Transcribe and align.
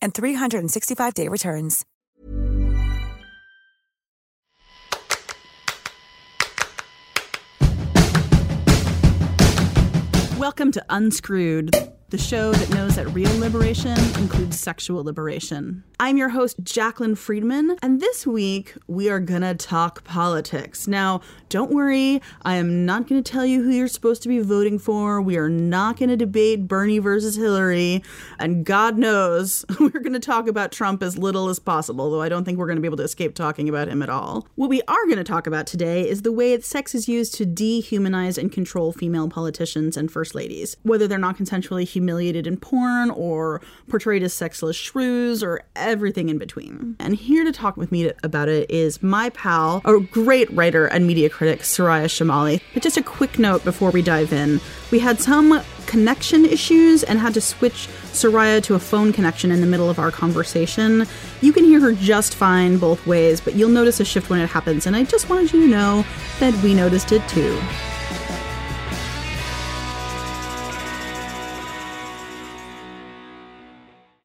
and 0.00 0.14
365-day 0.14 1.28
returns. 1.28 1.84
Welcome 10.38 10.72
to 10.72 10.84
Unscrewed, 10.88 11.74
the 12.10 12.18
show 12.18 12.52
that 12.52 12.70
knows 12.70 12.96
that 12.96 13.06
real 13.08 13.36
liberation 13.38 13.98
includes 14.18 14.58
sexual 14.58 15.04
liberation. 15.04 15.84
I'm 16.00 16.16
your 16.16 16.28
host, 16.28 16.62
Jaclyn 16.62 17.18
Friedman, 17.18 17.76
and 17.82 18.00
this 18.00 18.24
week 18.24 18.76
we 18.86 19.10
are 19.10 19.18
gonna 19.18 19.56
talk 19.56 20.04
politics. 20.04 20.86
Now, 20.86 21.22
don't 21.48 21.72
worry, 21.72 22.22
I 22.42 22.54
am 22.54 22.86
not 22.86 23.08
gonna 23.08 23.20
tell 23.20 23.44
you 23.44 23.64
who 23.64 23.70
you're 23.70 23.88
supposed 23.88 24.22
to 24.22 24.28
be 24.28 24.38
voting 24.38 24.78
for. 24.78 25.20
We 25.20 25.36
are 25.36 25.48
not 25.48 25.98
gonna 25.98 26.16
debate 26.16 26.68
Bernie 26.68 27.00
versus 27.00 27.34
Hillary, 27.34 28.04
and 28.38 28.64
God 28.64 28.96
knows 28.96 29.64
we're 29.80 29.88
gonna 29.88 30.20
talk 30.20 30.46
about 30.46 30.70
Trump 30.70 31.02
as 31.02 31.18
little 31.18 31.48
as 31.48 31.58
possible, 31.58 32.12
though 32.12 32.22
I 32.22 32.28
don't 32.28 32.44
think 32.44 32.58
we're 32.58 32.68
gonna 32.68 32.80
be 32.80 32.86
able 32.86 32.98
to 32.98 33.02
escape 33.02 33.34
talking 33.34 33.68
about 33.68 33.88
him 33.88 34.00
at 34.00 34.08
all. 34.08 34.46
What 34.54 34.70
we 34.70 34.82
are 34.82 35.06
gonna 35.08 35.24
talk 35.24 35.48
about 35.48 35.66
today 35.66 36.08
is 36.08 36.22
the 36.22 36.30
way 36.30 36.54
that 36.54 36.64
sex 36.64 36.94
is 36.94 37.08
used 37.08 37.34
to 37.34 37.44
dehumanize 37.44 38.38
and 38.38 38.52
control 38.52 38.92
female 38.92 39.28
politicians 39.28 39.96
and 39.96 40.12
first 40.12 40.36
ladies, 40.36 40.76
whether 40.84 41.08
they're 41.08 41.18
not 41.18 41.36
consensually 41.36 41.82
humiliated 41.88 42.46
in 42.46 42.56
porn 42.56 43.10
or 43.10 43.60
portrayed 43.88 44.22
as 44.22 44.32
sexless 44.32 44.76
shrews 44.76 45.42
or 45.42 45.62
everything 45.88 46.28
in 46.28 46.38
between. 46.38 46.96
And 47.00 47.16
here 47.16 47.44
to 47.44 47.52
talk 47.52 47.76
with 47.76 47.90
me 47.90 48.12
about 48.22 48.48
it 48.48 48.70
is 48.70 49.02
my 49.02 49.30
pal, 49.30 49.82
a 49.84 49.98
great 49.98 50.50
writer 50.52 50.86
and 50.86 51.06
media 51.06 51.28
critic, 51.28 51.60
Soraya 51.60 52.04
Chemaly. 52.04 52.60
But 52.74 52.82
just 52.82 52.96
a 52.96 53.02
quick 53.02 53.38
note 53.38 53.64
before 53.64 53.90
we 53.90 54.02
dive 54.02 54.32
in 54.32 54.60
we 54.90 54.98
had 54.98 55.20
some 55.20 55.62
connection 55.86 56.44
issues 56.44 57.02
and 57.02 57.18
had 57.18 57.34
to 57.34 57.40
switch 57.40 57.88
Soraya 58.12 58.62
to 58.64 58.74
a 58.74 58.78
phone 58.78 59.12
connection 59.12 59.50
in 59.50 59.60
the 59.60 59.66
middle 59.66 59.90
of 59.90 59.98
our 59.98 60.10
conversation. 60.10 61.06
You 61.40 61.52
can 61.52 61.64
hear 61.64 61.80
her 61.80 61.92
just 61.92 62.34
fine 62.34 62.78
both 62.78 63.06
ways, 63.06 63.40
but 63.40 63.54
you'll 63.54 63.70
notice 63.70 64.00
a 64.00 64.04
shift 64.04 64.30
when 64.30 64.40
it 64.40 64.48
happens, 64.48 64.86
and 64.86 64.96
I 64.96 65.04
just 65.04 65.28
wanted 65.28 65.52
you 65.52 65.62
to 65.62 65.68
know 65.68 66.04
that 66.40 66.54
we 66.62 66.74
noticed 66.74 67.12
it 67.12 67.26
too. 67.28 67.58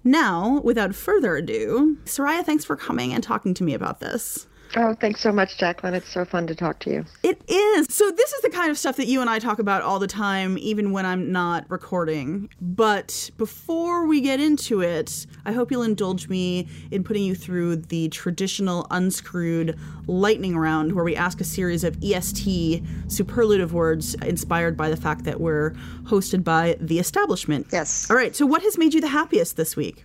Now, 0.04 0.60
without 0.64 0.96
further 0.96 1.38
ado, 1.38 1.98
Soraya, 2.06 2.44
thanks 2.44 2.66
for 2.66 2.76
coming 2.76 3.14
and 3.14 3.24
talking 3.24 3.54
to 3.54 3.64
me 3.64 3.74
about 3.74 4.00
this. 4.00 4.48
Oh, 4.76 4.96
thanks 4.96 5.22
so 5.22 5.32
much, 5.32 5.58
Jaclyn. 5.58 5.94
It's 5.94 6.10
so 6.10 6.26
fun 6.26 6.48
to 6.48 6.56
talk 6.56 6.80
to 6.80 6.90
you. 6.90 7.06
It 7.22 7.40
is. 7.48 7.94
So, 7.94 8.10
this 8.10 8.34
is 8.34 8.42
the 8.42 8.50
kind 8.50 8.72
of 8.72 8.78
stuff 8.78 8.98
that 8.98 9.06
you 9.06 9.22
and 9.22 9.30
I 9.30 9.38
talk 9.38 9.60
about 9.60 9.84
all 9.84 10.00
the 10.00 10.08
time, 10.08 10.58
even 10.58 10.92
when 10.92 11.06
I'm 11.06 11.32
not 11.32 11.66
recording. 11.70 12.50
But 12.60 13.30
before 13.38 14.08
we 14.08 14.20
get 14.20 14.40
into 14.40 14.82
it, 14.82 15.28
I 15.46 15.52
hope 15.52 15.70
you'll 15.70 15.84
indulge 15.84 16.28
me 16.28 16.68
in 16.90 17.04
putting 17.04 17.24
you 17.24 17.36
through 17.36 17.78
the 17.78 18.10
traditional 18.10 18.88
unscrewed 18.90 19.78
lightning 20.08 20.58
round 20.58 20.94
where 20.94 21.04
we 21.04 21.16
ask 21.16 21.40
a 21.40 21.46
series 21.46 21.84
of 21.84 21.98
EST 22.04 22.84
superlative 23.08 23.74
words 23.74 24.16
inspired 24.16 24.76
by 24.76 24.90
the 24.90 24.98
fact 24.98 25.24
that 25.26 25.40
we're 25.40 25.72
hosted 26.04 26.44
by 26.44 26.78
the 26.80 26.98
establishment. 26.98 27.68
Yes. 27.72 28.10
All 28.10 28.18
right. 28.18 28.36
So, 28.36 28.46
what 28.48 28.64
has 28.64 28.78
made 28.78 28.96
you 28.96 29.02
the 29.02 29.08
happiest 29.08 29.56
this 29.56 29.76
week? 29.76 30.04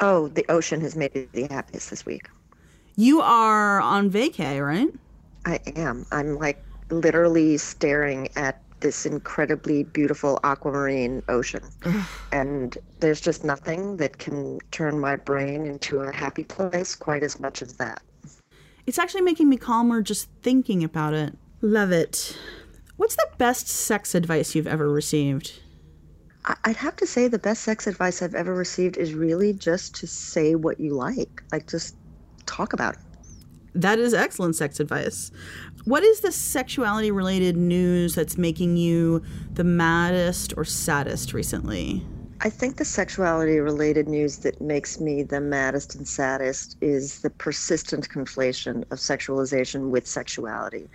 Oh, 0.00 0.28
the 0.28 0.44
ocean 0.48 0.80
has 0.82 0.94
made 0.94 1.12
me 1.14 1.26
the 1.32 1.48
happiest 1.50 1.90
this 1.90 2.06
week. 2.06 2.28
You 2.98 3.20
are 3.20 3.80
on 3.80 4.10
vacay, 4.10 4.60
right? 4.60 4.88
I 5.46 5.60
am. 5.76 6.04
I'm 6.10 6.36
like 6.36 6.60
literally 6.90 7.56
staring 7.56 8.28
at 8.34 8.60
this 8.80 9.06
incredibly 9.06 9.84
beautiful 9.84 10.40
aquamarine 10.42 11.22
ocean. 11.28 11.62
and 12.32 12.76
there's 12.98 13.20
just 13.20 13.44
nothing 13.44 13.98
that 13.98 14.18
can 14.18 14.58
turn 14.72 14.98
my 14.98 15.14
brain 15.14 15.64
into 15.64 16.00
a 16.00 16.12
happy 16.12 16.42
place 16.42 16.96
quite 16.96 17.22
as 17.22 17.38
much 17.38 17.62
as 17.62 17.74
that. 17.74 18.02
It's 18.84 18.98
actually 18.98 19.20
making 19.20 19.48
me 19.48 19.58
calmer 19.58 20.02
just 20.02 20.28
thinking 20.42 20.82
about 20.82 21.14
it. 21.14 21.38
Love 21.60 21.92
it. 21.92 22.36
What's 22.96 23.14
the 23.14 23.28
best 23.38 23.68
sex 23.68 24.16
advice 24.16 24.56
you've 24.56 24.66
ever 24.66 24.90
received? 24.90 25.60
I- 26.46 26.56
I'd 26.64 26.76
have 26.78 26.96
to 26.96 27.06
say 27.06 27.28
the 27.28 27.38
best 27.38 27.62
sex 27.62 27.86
advice 27.86 28.22
I've 28.22 28.34
ever 28.34 28.54
received 28.54 28.96
is 28.96 29.14
really 29.14 29.52
just 29.52 29.94
to 30.00 30.08
say 30.08 30.56
what 30.56 30.80
you 30.80 30.94
like. 30.94 31.44
Like 31.52 31.68
just 31.68 31.94
talk 32.48 32.72
about 32.72 32.94
it. 32.94 33.00
That 33.74 33.98
is 33.98 34.14
excellent 34.14 34.56
sex 34.56 34.80
advice. 34.80 35.30
What 35.84 36.02
is 36.02 36.20
the 36.20 36.32
sexuality 36.32 37.10
related 37.10 37.56
news 37.56 38.14
that's 38.14 38.36
making 38.36 38.76
you 38.76 39.22
the 39.54 39.64
maddest 39.64 40.54
or 40.56 40.64
saddest 40.64 41.32
recently? 41.32 42.04
I 42.40 42.50
think 42.50 42.76
the 42.76 42.84
sexuality 42.84 43.58
related 43.58 44.08
news 44.08 44.38
that 44.38 44.60
makes 44.60 45.00
me 45.00 45.22
the 45.22 45.40
maddest 45.40 45.94
and 45.94 46.06
saddest 46.06 46.76
is 46.80 47.20
the 47.20 47.30
persistent 47.30 48.08
conflation 48.08 48.82
of 48.90 48.98
sexualization 48.98 49.90
with 49.90 50.06
sexuality 50.06 50.88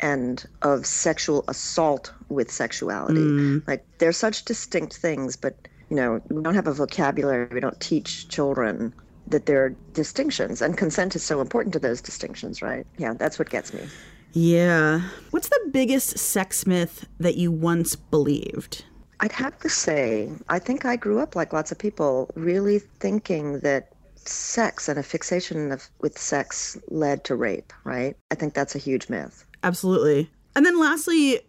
and 0.00 0.46
of 0.62 0.86
sexual 0.86 1.44
assault 1.48 2.12
with 2.28 2.50
sexuality. 2.50 3.20
Mm. 3.20 3.66
Like 3.66 3.84
they're 3.98 4.12
such 4.12 4.44
distinct 4.44 4.96
things, 4.96 5.36
but 5.36 5.56
you 5.88 5.96
know, 5.96 6.20
we 6.28 6.42
don't 6.42 6.54
have 6.54 6.66
a 6.66 6.72
vocabulary, 6.72 7.48
we 7.52 7.60
don't 7.60 7.80
teach 7.80 8.28
children 8.28 8.92
that 9.30 9.46
there 9.46 9.64
are 9.64 9.70
distinctions 9.92 10.60
and 10.60 10.76
consent 10.76 11.16
is 11.16 11.22
so 11.22 11.40
important 11.40 11.72
to 11.72 11.78
those 11.78 12.00
distinctions, 12.00 12.62
right? 12.62 12.86
Yeah, 12.98 13.14
that's 13.14 13.38
what 13.38 13.50
gets 13.50 13.72
me. 13.72 13.82
Yeah. 14.32 15.02
What's 15.30 15.48
the 15.48 15.70
biggest 15.72 16.18
sex 16.18 16.66
myth 16.66 17.06
that 17.18 17.36
you 17.36 17.50
once 17.50 17.96
believed? 17.96 18.84
I'd 19.20 19.32
have 19.32 19.58
to 19.60 19.68
say, 19.68 20.30
I 20.48 20.58
think 20.58 20.84
I 20.84 20.96
grew 20.96 21.20
up 21.20 21.36
like 21.36 21.52
lots 21.52 21.72
of 21.72 21.78
people, 21.78 22.30
really 22.34 22.78
thinking 22.78 23.60
that 23.60 23.92
sex 24.16 24.88
and 24.88 24.98
a 24.98 25.02
fixation 25.02 25.72
of, 25.72 25.88
with 26.00 26.18
sex 26.18 26.78
led 26.88 27.24
to 27.24 27.34
rape, 27.34 27.72
right? 27.84 28.16
I 28.30 28.34
think 28.34 28.54
that's 28.54 28.74
a 28.74 28.78
huge 28.78 29.08
myth. 29.08 29.44
Absolutely. 29.62 30.30
And 30.56 30.64
then 30.64 30.78
lastly, 30.80 31.40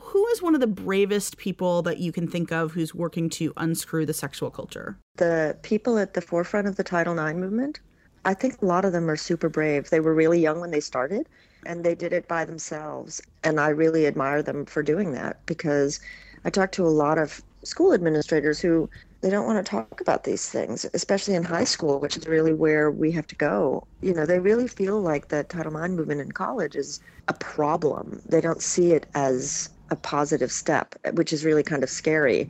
who 0.00 0.26
is 0.28 0.42
one 0.42 0.54
of 0.54 0.60
the 0.60 0.66
bravest 0.66 1.36
people 1.36 1.82
that 1.82 1.98
you 1.98 2.12
can 2.12 2.28
think 2.28 2.52
of 2.52 2.72
who's 2.72 2.94
working 2.94 3.28
to 3.30 3.52
unscrew 3.56 4.06
the 4.06 4.14
sexual 4.14 4.50
culture? 4.50 4.98
The 5.16 5.56
people 5.62 5.98
at 5.98 6.14
the 6.14 6.20
forefront 6.20 6.66
of 6.66 6.76
the 6.76 6.84
Title 6.84 7.18
IX 7.18 7.38
movement, 7.38 7.80
I 8.24 8.34
think 8.34 8.60
a 8.60 8.66
lot 8.66 8.84
of 8.84 8.92
them 8.92 9.08
are 9.08 9.16
super 9.16 9.48
brave. 9.48 9.90
They 9.90 10.00
were 10.00 10.14
really 10.14 10.40
young 10.40 10.60
when 10.60 10.70
they 10.70 10.80
started 10.80 11.28
and 11.66 11.84
they 11.84 11.94
did 11.94 12.12
it 12.12 12.28
by 12.28 12.44
themselves. 12.44 13.22
And 13.42 13.60
I 13.60 13.68
really 13.68 14.06
admire 14.06 14.42
them 14.42 14.66
for 14.66 14.82
doing 14.82 15.12
that 15.12 15.44
because 15.46 16.00
I 16.44 16.50
talked 16.50 16.74
to 16.74 16.86
a 16.86 16.88
lot 16.88 17.18
of 17.18 17.42
school 17.62 17.94
administrators 17.94 18.60
who 18.60 18.88
they 19.20 19.30
don't 19.30 19.46
want 19.46 19.64
to 19.64 19.70
talk 19.70 20.00
about 20.02 20.24
these 20.24 20.50
things, 20.50 20.84
especially 20.92 21.34
in 21.34 21.44
high 21.44 21.64
school, 21.64 21.98
which 21.98 22.16
is 22.16 22.26
really 22.26 22.52
where 22.52 22.90
we 22.90 23.10
have 23.12 23.26
to 23.28 23.34
go. 23.34 23.86
You 24.02 24.12
know, 24.12 24.26
they 24.26 24.38
really 24.38 24.68
feel 24.68 25.00
like 25.00 25.28
the 25.28 25.44
Title 25.44 25.82
IX 25.82 25.94
movement 25.94 26.20
in 26.20 26.32
college 26.32 26.76
is 26.76 27.00
a 27.28 27.32
problem. 27.32 28.20
They 28.28 28.42
don't 28.42 28.60
see 28.60 28.92
it 28.92 29.06
as 29.14 29.70
a 29.90 29.96
positive 29.96 30.50
step, 30.50 30.94
which 31.12 31.32
is 31.32 31.44
really 31.44 31.62
kind 31.62 31.82
of 31.82 31.90
scary. 31.90 32.48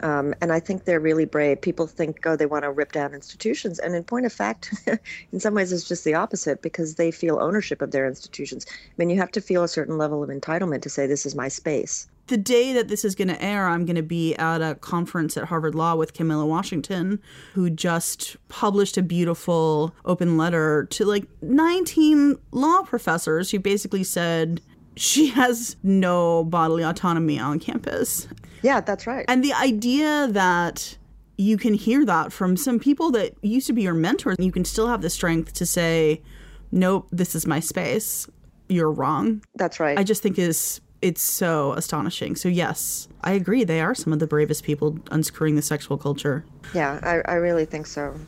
Um, 0.00 0.34
and 0.40 0.52
I 0.52 0.60
think 0.60 0.84
they're 0.84 1.00
really 1.00 1.24
brave. 1.24 1.60
People 1.60 1.86
think, 1.86 2.26
oh, 2.26 2.36
they 2.36 2.46
want 2.46 2.64
to 2.64 2.70
rip 2.70 2.92
down 2.92 3.14
institutions. 3.14 3.78
And 3.78 3.94
in 3.94 4.02
point 4.04 4.26
of 4.26 4.32
fact, 4.32 4.74
in 5.32 5.40
some 5.40 5.54
ways, 5.54 5.72
it's 5.72 5.86
just 5.88 6.04
the 6.04 6.14
opposite 6.14 6.62
because 6.62 6.96
they 6.96 7.10
feel 7.10 7.38
ownership 7.40 7.80
of 7.80 7.90
their 7.92 8.06
institutions. 8.06 8.66
I 8.68 8.74
mean, 8.98 9.10
you 9.10 9.16
have 9.16 9.30
to 9.32 9.40
feel 9.40 9.62
a 9.62 9.68
certain 9.68 9.96
level 9.96 10.22
of 10.22 10.30
entitlement 10.30 10.82
to 10.82 10.90
say, 10.90 11.06
this 11.06 11.24
is 11.24 11.34
my 11.34 11.48
space. 11.48 12.08
the 12.26 12.36
day 12.36 12.72
that 12.72 12.88
this 12.88 13.04
is 13.04 13.14
going 13.14 13.28
to 13.28 13.42
air, 13.42 13.68
I'm 13.68 13.84
going 13.84 13.96
to 13.96 14.02
be 14.02 14.34
at 14.36 14.62
a 14.62 14.74
conference 14.76 15.36
at 15.36 15.44
Harvard 15.44 15.74
Law 15.74 15.94
with 15.94 16.14
Kamilah 16.14 16.48
Willingham, 16.48 17.20
who 17.52 17.70
just 17.70 18.36
published 18.48 18.96
a 18.96 19.02
beautiful 19.02 19.94
open 20.04 20.36
letter 20.36 20.86
to 20.90 21.04
like 21.04 21.26
19 21.42 22.36
law 22.50 22.82
professors 22.82 23.50
who 23.50 23.58
basically 23.58 24.04
said 24.04 24.60
she 24.96 25.28
has 25.28 25.76
no 25.82 26.44
bodily 26.44 26.84
autonomy 26.84 27.38
on 27.38 27.58
campus. 27.58 28.28
Yeah, 28.62 28.80
that's 28.80 29.06
right. 29.06 29.24
And 29.28 29.44
the 29.44 29.52
idea 29.52 30.28
that 30.30 30.96
you 31.36 31.56
can 31.56 31.74
hear 31.74 32.04
that 32.04 32.32
from 32.32 32.56
some 32.56 32.78
people 32.78 33.10
that 33.12 33.34
used 33.42 33.66
to 33.66 33.72
be 33.72 33.82
your 33.82 33.94
mentors, 33.94 34.36
you 34.38 34.52
can 34.52 34.64
still 34.64 34.88
have 34.88 35.02
the 35.02 35.10
strength 35.10 35.52
to 35.54 35.66
say, 35.66 36.22
nope, 36.70 37.08
this 37.10 37.34
is 37.34 37.46
my 37.46 37.60
space. 37.60 38.28
You're 38.68 38.90
wrong. 38.90 39.42
That's 39.56 39.80
right. 39.80 39.98
I 39.98 40.04
just 40.04 40.22
think 40.22 40.38
is 40.38 40.80
it's 41.02 41.20
so 41.20 41.72
astonishing. 41.74 42.34
So 42.34 42.48
yes, 42.48 43.08
I 43.22 43.32
agree. 43.32 43.62
They 43.64 43.82
are 43.82 43.94
some 43.94 44.12
of 44.14 44.20
the 44.20 44.26
bravest 44.26 44.64
people 44.64 44.98
unscrewing 45.10 45.54
the 45.54 45.60
sexual 45.60 45.98
culture. 45.98 46.46
Yeah, 46.72 46.98
I, 47.02 47.32
I 47.32 47.34
really 47.34 47.66
think 47.66 47.86
so. 47.86 48.18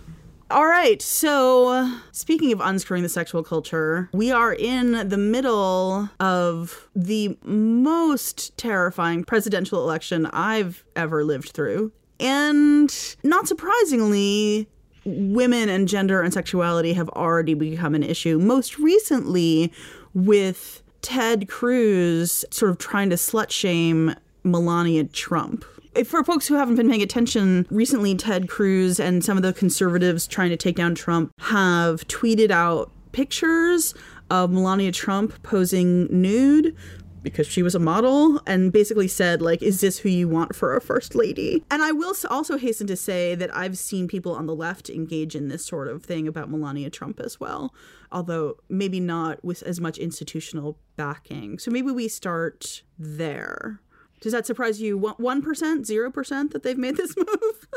All 0.48 0.66
right. 0.66 1.02
So, 1.02 1.98
speaking 2.12 2.52
of 2.52 2.60
unscrewing 2.60 3.02
the 3.02 3.08
sexual 3.08 3.42
culture, 3.42 4.08
we 4.12 4.30
are 4.30 4.54
in 4.54 5.08
the 5.08 5.16
middle 5.18 6.08
of 6.20 6.88
the 6.94 7.36
most 7.42 8.56
terrifying 8.56 9.24
presidential 9.24 9.82
election 9.82 10.26
I've 10.26 10.84
ever 10.94 11.24
lived 11.24 11.50
through. 11.50 11.90
And 12.20 12.94
not 13.24 13.48
surprisingly, 13.48 14.68
women 15.04 15.68
and 15.68 15.88
gender 15.88 16.22
and 16.22 16.32
sexuality 16.32 16.92
have 16.92 17.08
already 17.10 17.54
become 17.54 17.96
an 17.96 18.04
issue. 18.04 18.38
Most 18.38 18.78
recently, 18.78 19.72
with 20.14 20.80
Ted 21.02 21.48
Cruz 21.48 22.44
sort 22.50 22.70
of 22.70 22.78
trying 22.78 23.10
to 23.10 23.16
slut 23.16 23.50
shame 23.50 24.14
Melania 24.44 25.04
Trump. 25.04 25.64
For 26.04 26.22
folks 26.22 26.46
who 26.46 26.54
haven't 26.54 26.76
been 26.76 26.90
paying 26.90 27.02
attention, 27.02 27.66
recently 27.70 28.14
Ted 28.14 28.48
Cruz 28.48 29.00
and 29.00 29.24
some 29.24 29.38
of 29.38 29.42
the 29.42 29.52
conservatives 29.52 30.26
trying 30.26 30.50
to 30.50 30.56
take 30.56 30.76
down 30.76 30.94
Trump 30.94 31.32
have 31.40 32.06
tweeted 32.06 32.50
out 32.50 32.90
pictures 33.12 33.94
of 34.30 34.50
Melania 34.50 34.92
Trump 34.92 35.42
posing 35.42 36.06
nude 36.10 36.76
because 37.22 37.46
she 37.46 37.62
was 37.62 37.74
a 37.74 37.78
model 37.78 38.40
and 38.46 38.72
basically 38.72 39.08
said 39.08 39.42
like 39.42 39.60
is 39.60 39.80
this 39.80 39.98
who 39.98 40.08
you 40.08 40.28
want 40.28 40.54
for 40.54 40.76
a 40.76 40.80
first 40.80 41.16
lady? 41.16 41.64
And 41.72 41.82
i 41.82 41.90
will 41.90 42.14
also 42.30 42.56
hasten 42.56 42.86
to 42.86 42.94
say 42.94 43.34
that 43.34 43.54
i've 43.56 43.76
seen 43.76 44.06
people 44.06 44.30
on 44.30 44.46
the 44.46 44.54
left 44.54 44.88
engage 44.88 45.34
in 45.34 45.48
this 45.48 45.66
sort 45.66 45.88
of 45.88 46.04
thing 46.04 46.28
about 46.28 46.48
melania 46.48 46.88
trump 46.88 47.18
as 47.18 47.40
well 47.40 47.74
although 48.12 48.56
maybe 48.68 49.00
not 49.00 49.44
with 49.44 49.62
as 49.62 49.80
much 49.80 49.98
institutional 49.98 50.78
backing. 50.96 51.58
So 51.58 51.70
maybe 51.70 51.90
we 51.90 52.08
start 52.08 52.82
there 52.98 53.80
does 54.26 54.32
that 54.32 54.44
surprise 54.44 54.80
you 54.80 54.98
1% 54.98 55.14
0% 55.20 56.50
that 56.50 56.64
they've 56.64 56.76
made 56.76 56.96
this 56.96 57.16
move 57.16 57.68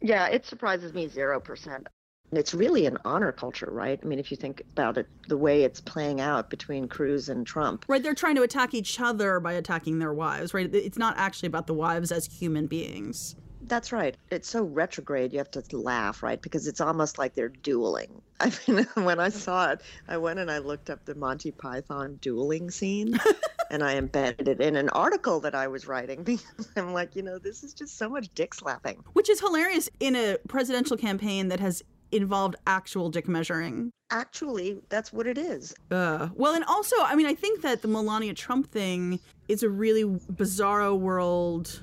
yeah 0.00 0.26
it 0.26 0.44
surprises 0.44 0.92
me 0.92 1.08
0% 1.08 1.86
it's 2.32 2.52
really 2.52 2.86
an 2.86 2.98
honor 3.04 3.30
culture, 3.30 3.68
right? 3.70 4.00
I 4.02 4.06
mean, 4.06 4.18
if 4.18 4.32
you 4.32 4.36
think 4.36 4.62
about 4.72 4.98
it, 4.98 5.06
the 5.28 5.36
way 5.36 5.62
it's 5.62 5.80
playing 5.80 6.20
out 6.20 6.50
between 6.50 6.88
Cruz 6.88 7.28
and 7.28 7.46
Trump. 7.46 7.84
Right, 7.86 8.02
they're 8.02 8.12
trying 8.12 8.34
to 8.34 8.42
attack 8.42 8.74
each 8.74 8.98
other 8.98 9.38
by 9.38 9.52
attacking 9.52 10.00
their 10.00 10.12
wives, 10.12 10.52
right? 10.52 10.68
It's 10.74 10.98
not 10.98 11.14
actually 11.16 11.46
about 11.46 11.68
the 11.68 11.74
wives 11.74 12.10
as 12.10 12.26
human 12.26 12.66
beings. 12.66 13.36
That's 13.66 13.92
right. 13.92 14.16
It's 14.30 14.48
so 14.48 14.64
retrograde, 14.64 15.32
you 15.32 15.38
have 15.38 15.50
to 15.52 15.76
laugh, 15.76 16.22
right? 16.22 16.40
Because 16.40 16.66
it's 16.66 16.80
almost 16.80 17.18
like 17.18 17.34
they're 17.34 17.48
dueling. 17.48 18.20
I 18.40 18.52
mean, 18.68 18.86
when 18.94 19.20
I 19.20 19.28
saw 19.30 19.70
it, 19.70 19.80
I 20.08 20.16
went 20.18 20.38
and 20.38 20.50
I 20.50 20.58
looked 20.58 20.90
up 20.90 21.04
the 21.04 21.14
Monty 21.14 21.50
Python 21.50 22.18
dueling 22.20 22.70
scene 22.70 23.18
and 23.70 23.82
I 23.82 23.96
embedded 23.96 24.48
it 24.48 24.60
in 24.60 24.76
an 24.76 24.88
article 24.90 25.40
that 25.40 25.54
I 25.54 25.68
was 25.68 25.86
writing 25.86 26.22
because 26.24 26.70
I'm 26.76 26.92
like, 26.92 27.16
you 27.16 27.22
know, 27.22 27.38
this 27.38 27.64
is 27.64 27.72
just 27.72 27.96
so 27.96 28.08
much 28.08 28.28
dick 28.34 28.54
slapping. 28.54 29.02
Which 29.14 29.30
is 29.30 29.40
hilarious 29.40 29.88
in 30.00 30.16
a 30.16 30.36
presidential 30.48 30.96
campaign 30.96 31.48
that 31.48 31.60
has 31.60 31.82
involved 32.12 32.56
actual 32.66 33.10
dick 33.10 33.28
measuring. 33.28 33.90
Actually, 34.10 34.78
that's 34.88 35.12
what 35.12 35.26
it 35.26 35.38
is. 35.38 35.74
Uh, 35.90 36.28
well, 36.34 36.54
and 36.54 36.64
also, 36.64 36.96
I 37.00 37.16
mean, 37.16 37.26
I 37.26 37.34
think 37.34 37.62
that 37.62 37.82
the 37.82 37.88
Melania 37.88 38.34
Trump 38.34 38.70
thing 38.70 39.18
is 39.48 39.62
a 39.62 39.68
really 39.68 40.04
bizarro 40.04 40.96
world 40.96 41.82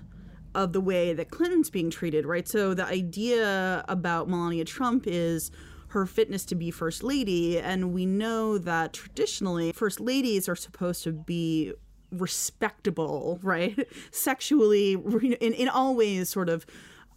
of 0.55 0.73
the 0.73 0.81
way 0.81 1.13
that 1.13 1.31
Clinton's 1.31 1.69
being 1.69 1.89
treated, 1.89 2.25
right? 2.25 2.47
So 2.47 2.73
the 2.73 2.85
idea 2.85 3.83
about 3.87 4.29
Melania 4.29 4.65
Trump 4.65 5.05
is 5.07 5.51
her 5.89 6.05
fitness 6.05 6.45
to 6.45 6.55
be 6.55 6.71
first 6.71 7.03
lady, 7.03 7.59
and 7.59 7.93
we 7.93 8.05
know 8.05 8.57
that 8.57 8.93
traditionally 8.93 9.71
first 9.73 9.99
ladies 9.99 10.47
are 10.47 10.55
supposed 10.55 11.03
to 11.03 11.11
be 11.11 11.73
respectable, 12.11 13.39
right? 13.43 13.87
Sexually, 14.11 14.93
in, 14.93 15.53
in 15.53 15.69
all 15.69 15.95
ways, 15.95 16.29
sort 16.29 16.49
of 16.49 16.65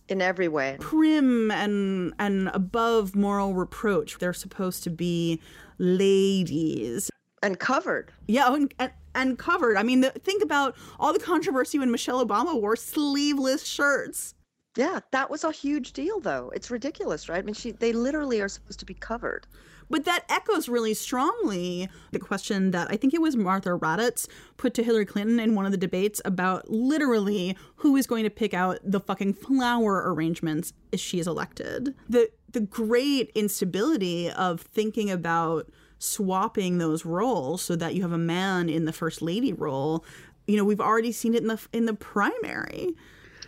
in 0.09 0.21
every 0.21 0.49
way 0.49 0.77
prim 0.81 1.51
and 1.51 2.13
and 2.19 2.49
above 2.53 3.17
moral 3.17 3.55
reproach 3.55 4.19
they're 4.19 4.35
supposed 4.35 4.85
to 4.85 4.91
be 4.91 5.41
ladies 5.79 7.11
and 7.43 7.59
covered 7.59 8.13
yeah 8.27 8.45
oh, 8.47 8.55
and, 8.55 8.75
and, 8.79 8.93
and 9.15 9.39
covered. 9.39 9.77
I 9.77 9.83
mean 9.83 10.01
the, 10.01 10.11
think 10.11 10.43
about 10.43 10.77
all 10.99 11.13
the 11.13 11.19
controversy 11.19 11.79
when 11.79 11.91
michelle 11.91 12.25
obama 12.25 12.61
wore 12.61 12.77
sleeveless 12.77 13.65
shirts. 13.65 14.35
Yeah 14.77 15.01
that 15.13 15.31
was 15.31 15.45
a 15.45 15.53
huge 15.53 15.93
deal 15.93 16.21
though. 16.21 16.51
It's 16.55 16.71
ridiculous 16.71 17.29
right? 17.29 17.39
I 17.39 17.43
mean 17.43 17.55
she 17.55 17.73
they 17.73 17.93
literally 17.93 18.41
are 18.41 18.49
supposed 18.49 18.81
to 18.81 18.87
be 18.87 18.95
covered. 18.95 19.47
But 19.91 20.05
that 20.05 20.25
echoes 20.29 20.69
really 20.69 20.95
strongly 20.95 21.89
the 22.13 22.19
question 22.19 22.71
that 22.71 22.89
I 22.91 22.97
think 22.97 23.15
it 23.15 23.21
was 23.21 23.37
Martha 23.37 23.71
Raddatz 23.71 24.29
put 24.57 24.75
to 24.75 24.83
Hillary 24.83 25.07
Clinton 25.07 25.39
in 25.39 25.55
one 25.55 25.67
of 25.67 25.73
the 25.73 25.79
debates 25.79 26.21
about 26.25 26.71
literally 26.71 27.57
who 27.77 27.97
is 27.97 28.07
going 28.07 28.25
to 28.25 28.31
pick 28.31 28.55
out 28.55 28.79
the 28.83 29.01
fucking 29.01 29.35
flower 29.35 30.03
arrangements 30.13 30.73
if 30.93 31.01
she 31.01 31.19
is 31.19 31.27
elected. 31.27 31.95
The 32.09 32.31
the 32.53 32.61
great 32.61 33.31
instability 33.35 34.31
of 34.31 34.61
thinking 34.61 35.11
about 35.11 35.71
swapping 36.05 36.79
those 36.79 37.05
roles 37.05 37.63
so 37.63 37.77
that 37.77 37.95
you 37.95 38.03
have 38.03 38.13
a 38.13 38.19
man 38.19 38.69
in 38.69 38.85
the 38.85 38.93
first 38.93 39.23
lady 39.23 39.53
role. 39.53 40.05
You 40.47 40.57
know, 40.57 40.65
we've 40.65 40.81
already 40.81 41.13
seen 41.13 41.35
it 41.35 41.43
in 41.43 41.49
the 41.49 41.61
in 41.73 41.87
the 41.87 41.95
primary 41.95 42.95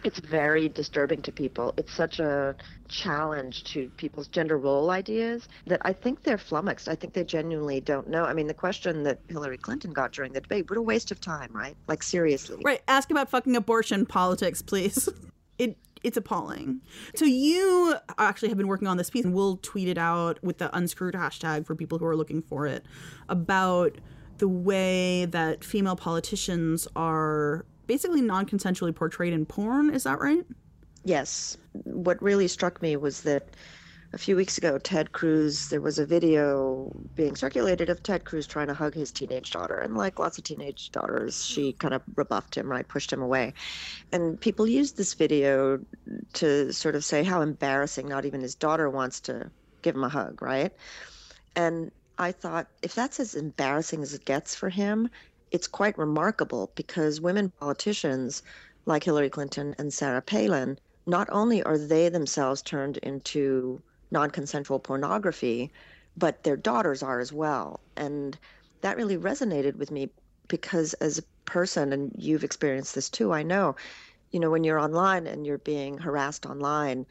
it's 0.07 0.21
very 0.21 0.69
disturbing 0.69 1.21
to 1.23 1.33
people. 1.33 1.75
It's 1.77 1.93
such 1.93 2.21
a 2.21 2.55
challenge 2.87 3.65
to 3.73 3.89
people's 3.97 4.29
gender 4.29 4.57
role 4.57 4.91
ideas 4.91 5.49
that 5.67 5.81
I 5.85 5.93
think 5.93 6.23
they're 6.23 6.39
flummoxed. 6.39 6.89
I 6.89 6.95
think 6.95 7.13
they 7.13 7.25
genuinely 7.25 7.81
don't 7.81 8.09
know. 8.09 8.25
I 8.25 8.33
mean, 8.33 8.47
the 8.47 8.55
question 8.55 9.03
that 9.03 9.19
Hillary 9.29 9.59
Clinton 9.59 9.93
got 9.93 10.13
during 10.13 10.33
the 10.33 10.41
debate, 10.41 10.71
what 10.71 10.79
a 10.79 10.83
waste 10.83 11.11
of 11.11 11.21
time, 11.21 11.51
right? 11.53 11.77
Like 11.89 12.05
seriously. 12.05 12.63
Right. 12.65 12.83
Ask 12.87 13.11
about 13.11 13.31
fucking 13.31 13.57
abortion 13.57 14.07
politics, 14.07 14.63
please. 14.63 15.09
it 15.59 15.77
it's 16.03 16.17
appalling. 16.17 16.81
So 17.15 17.25
you 17.25 17.97
actually 18.19 18.49
have 18.49 18.59
been 18.59 18.69
working 18.69 18.89
on 18.89 18.97
this 18.97 19.11
piece, 19.11 19.25
and 19.25 19.35
we'll 19.35 19.57
tweet 19.59 19.89
it 19.89 19.99
out 19.99 20.43
with 20.43 20.59
the 20.59 20.75
unscrewed 20.77 21.15
hashtag 21.15 21.67
for 21.67 21.75
people 21.75 21.99
who 21.99 22.07
are 22.07 22.17
looking 22.17 22.43
for 22.43 22.67
it 22.67 22.85
about 23.29 23.97
the 24.39 24.49
way 24.49 25.25
that 25.27 25.65
female 25.65 25.97
politicians 25.97 26.87
are 26.95 27.65
basically 27.87 28.21
non 28.21 28.47
consensually 28.47 28.95
portrayed 28.95 29.33
in 29.33 29.47
porn. 29.47 29.91
Is 29.91 30.05
that 30.05 30.21
right? 30.21 30.45
Yes. 31.05 31.57
What 31.85 32.21
really 32.23 32.49
struck 32.49 32.83
me 32.83 32.97
was 32.97 33.23
that 33.23 33.49
a 34.17 34.19
few 34.19 34.35
weeks 34.35 34.57
ago, 34.57 34.79
Ted 34.79 35.13
Cruz, 35.13 35.69
there 35.69 35.83
was 35.83 35.99
a 35.99 36.07
video 36.07 36.91
being 37.15 37.37
circulated 37.37 37.91
of 37.91 38.03
Ted 38.03 38.25
Cruz 38.25 38.47
trying 38.47 38.69
to 38.69 38.73
hug 38.73 38.95
his 38.95 39.13
teenage 39.13 39.51
daughter. 39.51 39.79
And 39.79 39.95
like 39.95 40.19
lots 40.19 40.39
of 40.39 40.45
teenage 40.45 40.91
daughters, 40.91 41.45
she 41.45 41.75
kind 41.75 41.93
of 41.93 42.01
rebuffed 42.15 42.55
him, 42.55 42.67
right? 42.67 42.89
Pushed 42.89 43.13
him 43.13 43.21
away. 43.21 43.53
And 44.13 44.41
people 44.41 44.67
used 44.67 44.97
this 44.97 45.13
video 45.13 45.81
to 46.33 46.73
sort 46.73 46.95
of 46.95 47.05
say 47.05 47.25
how 47.25 47.43
embarrassing, 47.43 48.09
not 48.09 48.25
even 48.25 48.41
his 48.41 48.55
daughter 48.55 48.89
wants 48.89 49.21
to 49.21 49.51
give 49.83 49.95
him 49.95 50.03
a 50.03 50.09
hug, 50.09 50.41
right? 50.41 50.73
And 51.55 51.91
I 52.17 52.33
thought, 52.33 52.69
if 52.81 52.95
that's 52.95 53.21
as 53.21 53.35
embarrassing 53.35 54.01
as 54.01 54.15
it 54.15 54.25
gets 54.25 54.55
for 54.55 54.71
him, 54.71 55.11
it's 55.51 55.69
quite 55.69 55.99
remarkable 55.99 56.73
because 56.75 57.21
women 57.21 57.53
politicians 57.61 58.43
like 58.87 59.05
Hillary 59.05 59.29
Clinton 59.29 59.75
and 59.77 59.93
Sarah 59.93 60.23
Palin, 60.23 60.79
not 61.05 61.29
only 61.31 61.63
are 61.65 61.77
they 61.77 62.09
themselves 62.09 62.63
turned 62.63 62.97
into 62.99 63.83
non 64.11 64.31
consensual 64.31 64.79
pornography, 64.79 65.73
but 66.17 66.43
their 66.45 66.57
daughters 66.57 67.03
are 67.03 67.21
as 67.21 67.33
well. 67.33 67.81
And 67.97 68.39
that 68.81 68.97
really 68.97 69.17
resonated 69.17 69.77
with 69.77 69.91
me 69.91 70.11
because 70.49 70.95
as 70.95 71.19
a 71.19 71.23
person, 71.45 71.93
and 71.93 72.13
you've 72.17 72.45
experienced 72.45 72.95
this 72.95 73.11
too, 73.11 73.33
I 73.33 73.43
know, 73.43 73.77
you 74.31 74.41
know, 74.41 74.51
when 74.51 74.65
you're 74.65 74.79
online 74.79 75.27
and 75.27 75.47
you're 75.47 75.59
being 75.59 75.99
harassed 75.99 76.47
online, 76.47 77.07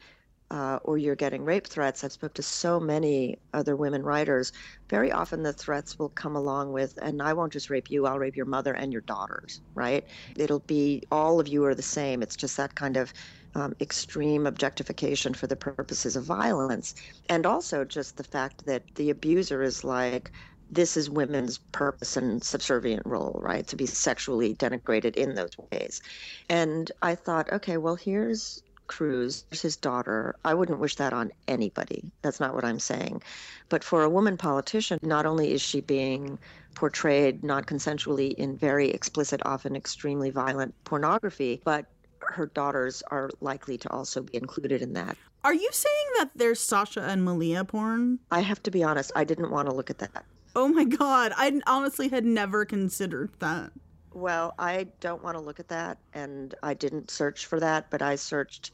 uh, 0.50 0.78
or 0.84 0.96
you're 0.96 1.16
getting 1.16 1.44
rape 1.44 1.66
threats, 1.66 2.04
I've 2.04 2.12
spoke 2.12 2.34
to 2.34 2.42
so 2.42 2.78
many 2.78 3.38
other 3.52 3.74
women 3.74 4.02
writers. 4.02 4.52
Very 4.88 5.10
often 5.10 5.42
the 5.42 5.52
threats 5.52 5.98
will 5.98 6.08
come 6.10 6.36
along 6.36 6.72
with, 6.72 6.96
and 7.02 7.20
I 7.20 7.32
won't 7.32 7.52
just 7.52 7.68
rape 7.70 7.90
you, 7.90 8.06
I'll 8.06 8.18
rape 8.18 8.36
your 8.36 8.46
mother 8.46 8.72
and 8.72 8.92
your 8.92 9.02
daughters, 9.02 9.60
right? 9.74 10.04
It'll 10.36 10.60
be 10.60 11.02
all 11.10 11.40
of 11.40 11.48
you 11.48 11.64
are 11.64 11.74
the 11.74 11.82
same. 11.82 12.22
It's 12.22 12.36
just 12.36 12.56
that 12.58 12.74
kind 12.76 12.96
of 12.96 13.12
um, 13.56 13.74
extreme 13.80 14.46
objectification 14.46 15.32
for 15.32 15.46
the 15.46 15.56
purposes 15.56 16.14
of 16.14 16.24
violence. 16.24 16.94
And 17.30 17.46
also 17.46 17.84
just 17.84 18.18
the 18.18 18.24
fact 18.24 18.66
that 18.66 18.82
the 18.96 19.08
abuser 19.08 19.62
is 19.62 19.82
like, 19.82 20.30
this 20.70 20.96
is 20.96 21.08
women's 21.08 21.56
purpose 21.72 22.18
and 22.18 22.44
subservient 22.44 23.06
role, 23.06 23.40
right? 23.42 23.66
To 23.68 23.76
be 23.76 23.86
sexually 23.86 24.54
denigrated 24.54 25.16
in 25.16 25.34
those 25.34 25.56
ways. 25.72 26.02
And 26.50 26.92
I 27.00 27.14
thought, 27.14 27.50
okay, 27.50 27.78
well, 27.78 27.96
here's 27.96 28.62
Cruz, 28.88 29.44
his 29.50 29.76
daughter. 29.76 30.36
I 30.44 30.52
wouldn't 30.52 30.78
wish 30.78 30.96
that 30.96 31.14
on 31.14 31.32
anybody. 31.48 32.04
That's 32.22 32.40
not 32.40 32.54
what 32.54 32.64
I'm 32.64 32.78
saying. 32.78 33.22
But 33.70 33.82
for 33.82 34.02
a 34.02 34.10
woman 34.10 34.36
politician, 34.36 34.98
not 35.02 35.24
only 35.24 35.52
is 35.52 35.62
she 35.62 35.80
being 35.80 36.38
portrayed 36.74 37.42
non 37.42 37.64
consensually 37.64 38.34
in 38.34 38.56
very 38.56 38.90
explicit, 38.90 39.40
often 39.44 39.74
extremely 39.74 40.30
violent 40.30 40.74
pornography, 40.84 41.62
but 41.64 41.86
her 42.20 42.46
daughters 42.46 43.02
are 43.10 43.30
likely 43.40 43.78
to 43.78 43.90
also 43.90 44.22
be 44.22 44.36
included 44.36 44.82
in 44.82 44.92
that. 44.94 45.16
Are 45.44 45.54
you 45.54 45.68
saying 45.72 46.06
that 46.18 46.30
there's 46.34 46.60
Sasha 46.60 47.02
and 47.02 47.24
Malia 47.24 47.64
porn? 47.64 48.18
I 48.30 48.40
have 48.40 48.62
to 48.64 48.70
be 48.70 48.82
honest, 48.82 49.12
I 49.14 49.24
didn't 49.24 49.50
want 49.50 49.68
to 49.68 49.74
look 49.74 49.90
at 49.90 49.98
that. 49.98 50.24
Oh 50.54 50.68
my 50.68 50.84
god, 50.84 51.32
I 51.36 51.60
honestly 51.66 52.08
had 52.08 52.24
never 52.24 52.64
considered 52.64 53.30
that. 53.40 53.70
Well, 54.12 54.54
I 54.58 54.86
don't 55.00 55.22
want 55.22 55.36
to 55.36 55.42
look 55.42 55.60
at 55.60 55.68
that, 55.68 55.98
and 56.14 56.54
I 56.62 56.72
didn't 56.72 57.10
search 57.10 57.44
for 57.44 57.60
that, 57.60 57.90
but 57.90 58.00
I 58.00 58.16
searched 58.16 58.72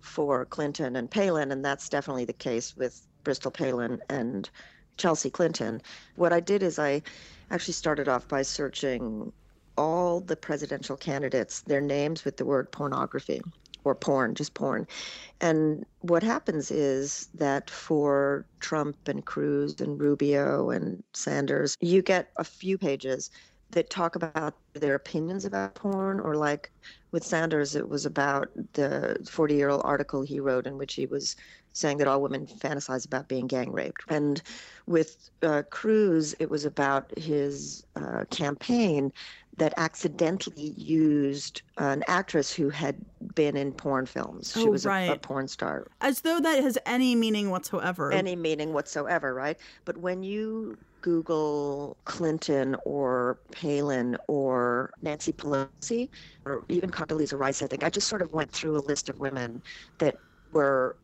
for 0.00 0.46
Clinton 0.46 0.96
and 0.96 1.10
Palin, 1.10 1.52
and 1.52 1.62
that's 1.62 1.88
definitely 1.90 2.24
the 2.24 2.32
case 2.32 2.76
with 2.76 3.06
Bristol 3.24 3.50
Palin 3.50 4.00
and 4.08 4.48
Chelsea 4.96 5.28
Clinton. 5.28 5.82
What 6.16 6.32
I 6.32 6.40
did 6.40 6.62
is 6.62 6.78
I 6.78 7.02
actually 7.50 7.74
started 7.74 8.08
off 8.08 8.26
by 8.26 8.42
searching 8.42 9.32
all 9.78 10.20
the 10.20 10.36
presidential 10.36 10.96
candidates, 10.96 11.62
their 11.62 11.80
names 11.80 12.24
with 12.24 12.36
the 12.36 12.44
word 12.44 12.70
pornography 12.72 13.40
or 13.84 13.94
porn, 13.94 14.34
just 14.34 14.54
porn. 14.54 14.86
And 15.40 15.86
what 16.00 16.22
happens 16.22 16.70
is 16.70 17.28
that 17.34 17.70
for 17.70 18.44
Trump 18.60 18.96
and 19.06 19.24
Cruz 19.24 19.80
and 19.80 20.00
Rubio 20.00 20.70
and 20.70 21.02
Sanders, 21.14 21.76
you 21.80 22.02
get 22.02 22.30
a 22.36 22.44
few 22.44 22.76
pages 22.76 23.30
that 23.70 23.90
talk 23.90 24.16
about 24.16 24.54
their 24.72 24.94
opinions 24.94 25.44
about 25.44 25.74
porn, 25.74 26.20
or 26.20 26.34
like 26.34 26.72
with 27.12 27.24
Sanders, 27.24 27.76
it 27.76 27.88
was 27.88 28.06
about 28.06 28.48
the 28.72 29.16
40 29.30 29.54
year 29.54 29.68
old 29.68 29.82
article 29.84 30.22
he 30.22 30.40
wrote 30.40 30.66
in 30.66 30.78
which 30.78 30.94
he 30.94 31.06
was 31.06 31.36
saying 31.72 31.98
that 31.98 32.08
all 32.08 32.20
women 32.20 32.46
fantasize 32.46 33.06
about 33.06 33.28
being 33.28 33.46
gang 33.46 33.70
raped. 33.70 34.02
And 34.08 34.42
with 34.86 35.30
uh, 35.42 35.62
Cruz, 35.70 36.34
it 36.40 36.50
was 36.50 36.64
about 36.64 37.16
his 37.16 37.84
uh, 37.94 38.24
campaign 38.30 39.12
that 39.58 39.74
accidentally 39.76 40.72
used 40.76 41.62
an 41.78 42.02
actress 42.08 42.52
who 42.52 42.68
had 42.70 42.96
been 43.34 43.56
in 43.56 43.72
porn 43.72 44.06
films. 44.06 44.52
She 44.52 44.66
Oh, 44.66 44.70
was 44.70 44.86
a- 44.86 45.12
a, 45.12 45.18
porn 45.18 45.48
star. 45.48 45.86
As 46.00 46.20
though 46.22 46.40
that 46.40 46.62
has 46.62 46.78
any 46.86 47.14
meaning 47.14 47.50
whatsoever. 47.50 48.12
Any 48.12 48.36
meaning 48.36 48.72
whatsoever, 48.72 49.34
right? 49.34 49.58
But 49.84 49.96
when 49.98 50.22
you 50.22 50.76
Google 51.00 51.96
Clinton 52.04 52.76
or 52.84 53.38
Palin 53.52 54.16
or 54.26 54.90
Nancy 55.02 55.32
Pelosi 55.32 56.08
or 56.44 56.64
even 56.68 56.90
Condoleezza 56.90 57.38
Rice, 57.38 57.62
I 57.62 57.66
think 57.66 57.84
I 57.84 57.90
just 57.90 58.08
sort 58.08 58.22
of 58.22 58.32
went 58.32 58.50
through 58.50 58.76
a 58.76 58.82
list 58.82 59.08
of 59.08 59.18
women 59.20 59.62
that 59.98 60.16
were 60.52 60.96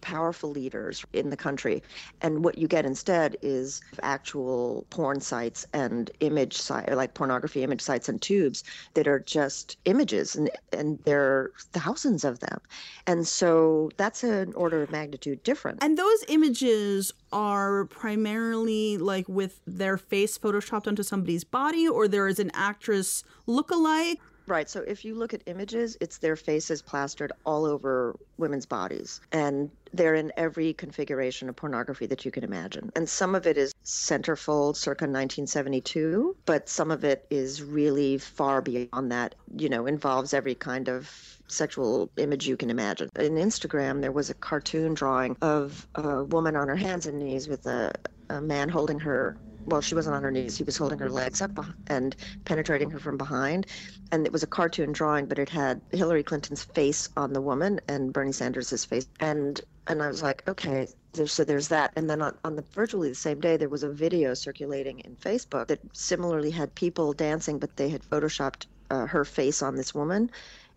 powerful 0.00 0.50
leaders 0.50 1.04
in 1.12 1.30
the 1.30 1.36
country. 1.36 1.82
And 2.20 2.44
what 2.44 2.58
you 2.58 2.68
get 2.68 2.84
instead 2.84 3.36
is 3.42 3.80
actual 4.02 4.86
porn 4.90 5.20
sites 5.20 5.66
and 5.72 6.10
image 6.20 6.56
site 6.56 6.94
like 6.96 7.14
pornography 7.14 7.62
image 7.62 7.80
sites 7.80 8.08
and 8.08 8.20
tubes 8.20 8.64
that 8.94 9.06
are 9.06 9.20
just 9.20 9.76
images 9.84 10.36
and 10.36 10.50
and 10.72 10.98
there 11.04 11.22
are 11.22 11.52
thousands 11.72 12.24
of 12.24 12.40
them. 12.40 12.60
And 13.06 13.26
so 13.26 13.90
that's 13.96 14.22
an 14.24 14.52
order 14.54 14.82
of 14.82 14.90
magnitude 14.90 15.42
different. 15.42 15.82
And 15.82 15.96
those 15.98 16.24
images 16.28 17.12
are 17.32 17.84
primarily 17.86 18.98
like 18.98 19.28
with 19.28 19.60
their 19.66 19.96
face 19.96 20.36
photoshopped 20.38 20.86
onto 20.86 21.02
somebody's 21.02 21.44
body, 21.44 21.88
or 21.88 22.08
there 22.08 22.26
is 22.26 22.38
an 22.38 22.50
actress 22.54 23.24
look-alike. 23.46 24.18
Right. 24.50 24.68
So 24.68 24.80
if 24.80 25.04
you 25.04 25.14
look 25.14 25.32
at 25.32 25.44
images, 25.46 25.96
it's 26.00 26.18
their 26.18 26.34
faces 26.34 26.82
plastered 26.82 27.30
all 27.46 27.64
over 27.64 28.16
women's 28.36 28.66
bodies. 28.66 29.20
And 29.30 29.70
they're 29.92 30.16
in 30.16 30.32
every 30.36 30.72
configuration 30.72 31.48
of 31.48 31.54
pornography 31.54 32.06
that 32.06 32.24
you 32.24 32.32
can 32.32 32.42
imagine. 32.42 32.90
And 32.96 33.08
some 33.08 33.36
of 33.36 33.46
it 33.46 33.56
is 33.56 33.72
centerfold 33.84 34.74
circa 34.74 35.04
1972, 35.04 36.36
but 36.46 36.68
some 36.68 36.90
of 36.90 37.04
it 37.04 37.24
is 37.30 37.62
really 37.62 38.18
far 38.18 38.60
beyond 38.60 39.12
that, 39.12 39.36
you 39.56 39.68
know, 39.68 39.86
involves 39.86 40.34
every 40.34 40.56
kind 40.56 40.88
of 40.88 41.08
sexual 41.46 42.10
image 42.16 42.48
you 42.48 42.56
can 42.56 42.70
imagine. 42.70 43.08
In 43.16 43.34
Instagram, 43.34 44.00
there 44.00 44.12
was 44.12 44.30
a 44.30 44.34
cartoon 44.34 44.94
drawing 44.94 45.36
of 45.42 45.86
a 45.94 46.24
woman 46.24 46.56
on 46.56 46.66
her 46.66 46.76
hands 46.76 47.06
and 47.06 47.20
knees 47.20 47.46
with 47.46 47.66
a, 47.66 47.92
a 48.28 48.40
man 48.40 48.68
holding 48.68 48.98
her 48.98 49.36
well, 49.70 49.80
she 49.80 49.94
wasn't 49.94 50.16
on 50.16 50.22
her 50.22 50.30
knees. 50.30 50.58
He 50.58 50.64
was 50.64 50.76
holding 50.76 50.98
her 50.98 51.08
legs 51.08 51.40
up 51.40 51.52
and 51.86 52.14
penetrating 52.44 52.90
her 52.90 52.98
from 52.98 53.16
behind. 53.16 53.66
And 54.12 54.26
it 54.26 54.32
was 54.32 54.42
a 54.42 54.46
cartoon 54.46 54.92
drawing, 54.92 55.26
but 55.26 55.38
it 55.38 55.48
had 55.48 55.80
Hillary 55.92 56.22
Clinton's 56.22 56.64
face 56.64 57.08
on 57.16 57.32
the 57.32 57.40
woman 57.40 57.80
and 57.88 58.12
Bernie 58.12 58.32
Sanders' 58.32 58.84
face. 58.84 59.06
And 59.20 59.60
and 59.86 60.02
I 60.02 60.08
was 60.08 60.22
like, 60.22 60.46
okay, 60.46 60.86
there's, 61.14 61.32
so 61.32 61.42
there's 61.42 61.68
that. 61.68 61.92
And 61.96 62.08
then 62.08 62.22
on, 62.22 62.36
on 62.44 62.54
the 62.54 62.62
virtually 62.62 63.08
the 63.08 63.14
same 63.14 63.40
day, 63.40 63.56
there 63.56 63.68
was 63.68 63.82
a 63.82 63.90
video 63.90 64.34
circulating 64.34 65.00
in 65.00 65.16
Facebook 65.16 65.66
that 65.66 65.80
similarly 65.92 66.50
had 66.50 66.72
people 66.74 67.12
dancing, 67.12 67.58
but 67.58 67.76
they 67.76 67.88
had 67.88 68.02
photoshopped 68.02 68.66
uh, 68.90 69.06
her 69.06 69.24
face 69.24 69.62
on 69.62 69.74
this 69.74 69.94
woman, 69.94 70.30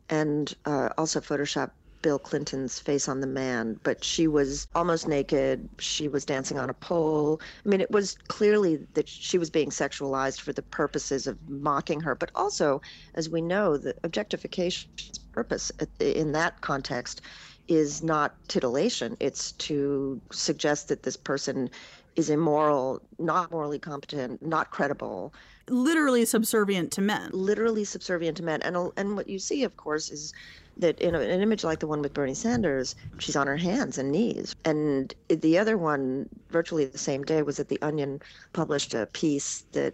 and 0.10 0.56
uh, 0.66 0.90
also 0.98 1.20
photoshopped 1.20 1.72
Bill 2.03 2.19
Clinton's 2.19 2.77
face 2.77 3.07
on 3.07 3.22
the 3.22 3.27
man, 3.27 3.79
but 3.81 4.03
she 4.03 4.27
was 4.27 4.67
almost 4.75 5.07
naked. 5.07 5.67
She 5.79 6.07
was 6.07 6.25
dancing 6.25 6.60
on 6.60 6.69
a 6.69 6.74
pole. 6.75 7.41
I 7.65 7.69
mean, 7.69 7.81
it 7.81 7.89
was 7.89 8.17
clearly 8.27 8.75
that 8.93 9.10
she 9.10 9.39
was 9.39 9.50
being 9.50 9.72
sexualized 9.72 10.41
for 10.41 10.53
the 10.53 10.62
purposes 10.62 11.25
of 11.25 11.39
mocking 11.50 12.01
her, 12.01 12.13
but 12.13 12.29
also, 12.36 12.81
as 13.15 13.29
we 13.29 13.41
know, 13.41 13.77
the 13.77 13.95
objectification's 14.03 15.17
purpose 15.31 15.72
in 16.00 16.33
that 16.33 16.62
context 16.62 17.22
is 17.67 18.03
not 18.03 18.36
titillation. 18.50 19.17
It's 19.19 19.53
to 19.53 20.22
suggest 20.31 20.89
that 20.89 21.03
this 21.03 21.17
person 21.17 21.69
is 22.15 22.29
immoral, 22.29 23.01
not 23.17 23.50
morally 23.50 23.79
competent, 23.79 24.45
not 24.45 24.69
credible, 24.69 25.33
literally 25.69 26.25
subservient 26.25 26.91
to 26.91 27.01
men. 27.01 27.31
literally 27.33 27.86
subservient 27.86 28.38
to 28.38 28.43
men. 28.43 28.62
And 28.62 28.91
and 28.98 29.15
what 29.15 29.29
you 29.29 29.39
see, 29.39 29.63
of 29.63 29.77
course, 29.77 30.12
is 30.12 30.33
that 30.77 31.00
in 31.00 31.15
an 31.15 31.42
image 31.42 31.63
like 31.63 31.80
the 31.80 31.88
one 31.88 32.01
with 32.01 32.13
Bernie 32.13 32.34
Sanders, 32.34 32.96
she's 33.20 33.36
on 33.36 33.48
her 33.48 33.58
hands 33.58 33.98
and 33.98 34.12
knees. 34.12 34.56
And 34.65 35.13
the 35.27 35.58
other 35.58 35.77
one, 35.77 36.30
virtually 36.50 36.86
the 36.86 36.98
same 36.98 37.24
day, 37.24 37.42
was 37.42 37.58
that 37.58 37.70
the 37.70 37.82
Onion 37.82 38.22
published 38.53 38.94
a 38.94 39.08
piece 39.08 39.65
that. 39.74 39.94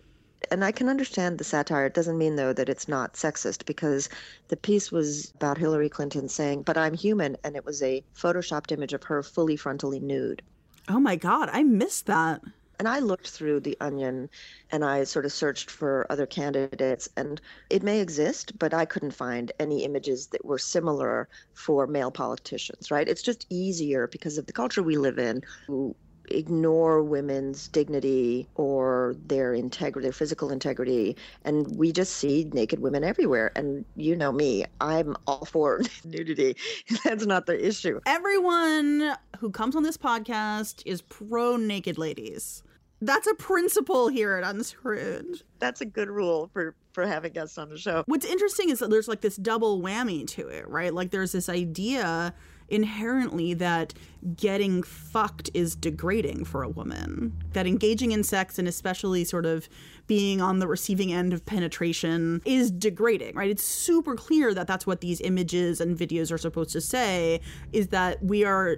And 0.52 0.64
I 0.64 0.72
can 0.72 0.88
understand 0.88 1.38
the 1.38 1.44
satire. 1.44 1.86
It 1.86 1.94
doesn't 1.94 2.18
mean, 2.18 2.38
though, 2.38 2.54
that 2.54 2.70
it's 2.70 2.88
not 2.88 3.14
sexist 3.14 3.66
because 3.66 4.08
the 4.48 4.56
piece 4.56 4.90
was 4.90 5.32
about 5.36 5.58
Hillary 5.58 5.90
Clinton 5.90 6.30
saying, 6.30 6.64
But 6.64 6.78
I'm 6.78 6.94
human. 6.94 7.36
And 7.44 7.58
it 7.58 7.66
was 7.66 7.84
a 7.84 8.04
photoshopped 8.16 8.72
image 8.72 8.94
of 8.94 9.04
her 9.04 9.22
fully 9.22 9.58
frontally 9.58 10.02
nude. 10.02 10.42
Oh 10.88 11.00
my 11.00 11.18
god, 11.18 11.50
I 11.52 11.64
missed 11.64 12.06
that. 12.06 12.42
And 12.80 12.88
I 12.88 13.00
looked 13.00 13.30
through 13.30 13.60
the 13.60 13.78
onion 13.82 14.30
and 14.72 14.86
I 14.86 15.04
sort 15.04 15.26
of 15.26 15.34
searched 15.34 15.70
for 15.70 16.08
other 16.10 16.26
candidates, 16.26 17.10
and 17.18 17.42
it 17.70 17.84
may 17.84 18.00
exist, 18.00 18.58
but 18.58 18.74
I 18.74 18.86
couldn't 18.86 19.12
find 19.12 19.52
any 19.60 19.84
images 19.84 20.28
that 20.28 20.46
were 20.46 20.58
similar 20.58 21.28
for 21.54 21.88
male 21.88 22.10
politicians, 22.10 22.90
right? 22.90 23.08
It's 23.08 23.22
just 23.22 23.46
easier 23.50 24.08
because 24.08 24.38
of 24.38 24.46
the 24.46 24.54
culture 24.54 24.82
we 24.82 24.98
live 24.98 25.20
in 25.20 25.42
to 25.68 25.94
ignore 26.32 27.04
women's 27.04 27.68
dignity 27.68 28.48
or 28.56 29.16
their 29.26 29.54
integrity, 29.54 30.06
their 30.06 30.14
physical 30.14 30.52
integrity. 30.52 31.16
And 31.44 31.76
we 31.76 31.92
just 31.92 32.16
see 32.16 32.50
naked 32.54 32.80
women 32.80 33.04
everywhere. 33.04 33.52
And 33.56 33.84
you 33.96 34.16
know 34.16 34.32
me, 34.32 34.66
I'm 34.80 35.16
all 35.28 35.46
for 35.46 35.82
nudity. 36.06 36.56
That's 37.04 37.26
not 37.26 37.46
the 37.46 37.68
issue. 37.68 38.00
Everyone 38.06 39.16
who 39.40 39.52
comes 39.52 39.76
on 39.76 39.84
this 39.84 39.98
podcast 39.98 40.84
is 40.86 41.02
pro 41.02 41.58
naked 41.58 41.98
ladies. 41.98 42.64
That's 43.02 43.28
a 43.28 43.36
principle 43.36 44.10
here 44.10 44.36
at 44.36 44.44
Unscrewed. 44.44 45.44
That's 45.60 45.82
a 45.82 45.86
good 45.86 46.10
rule 46.10 46.50
for, 46.54 46.76
for 46.94 47.06
having 47.06 47.32
guests 47.32 47.58
on 47.58 47.70
the 47.70 47.78
show. 47.78 48.04
What's 48.08 48.26
interesting 48.26 48.70
is 48.70 48.80
that 48.80 48.90
there's 48.90 49.08
like 49.08 49.22
this 49.22 49.38
double 49.38 49.82
whammy 49.82 50.28
to 50.30 50.48
it, 50.48 50.68
right? 50.68 50.94
Like 50.94 51.12
there's 51.12 51.32
this 51.32 51.48
idea 51.50 52.34
inherently 52.70 53.54
that 53.56 53.94
getting 54.36 54.84
fucked 54.84 55.50
is 55.54 55.76
degrading 55.76 56.46
for 56.46 56.64
a 56.64 56.70
woman. 56.70 57.34
That 57.54 57.66
engaging 57.68 58.12
in 58.12 58.24
sex 58.24 58.60
and 58.60 58.68
especially 58.68 59.24
sort 59.24 59.46
of 59.46 59.70
being 60.08 60.42
on 60.42 60.60
the 60.60 60.68
receiving 60.68 61.14
end 61.14 61.32
of 61.34 61.46
penetration 61.46 62.42
is 62.44 62.72
degrading, 62.72 63.36
right? 63.36 63.50
It's 63.50 63.64
super 63.64 64.16
clear 64.16 64.54
that 64.54 64.68
that's 64.68 64.86
what 64.88 65.02
these 65.02 65.22
images 65.22 65.80
and 65.80 65.98
videos 65.98 66.32
are 66.32 66.38
supposed 66.38 66.72
to 66.72 66.82
say 66.82 67.40
is 67.72 67.88
that 67.90 68.24
we 68.24 68.44
are 68.44 68.78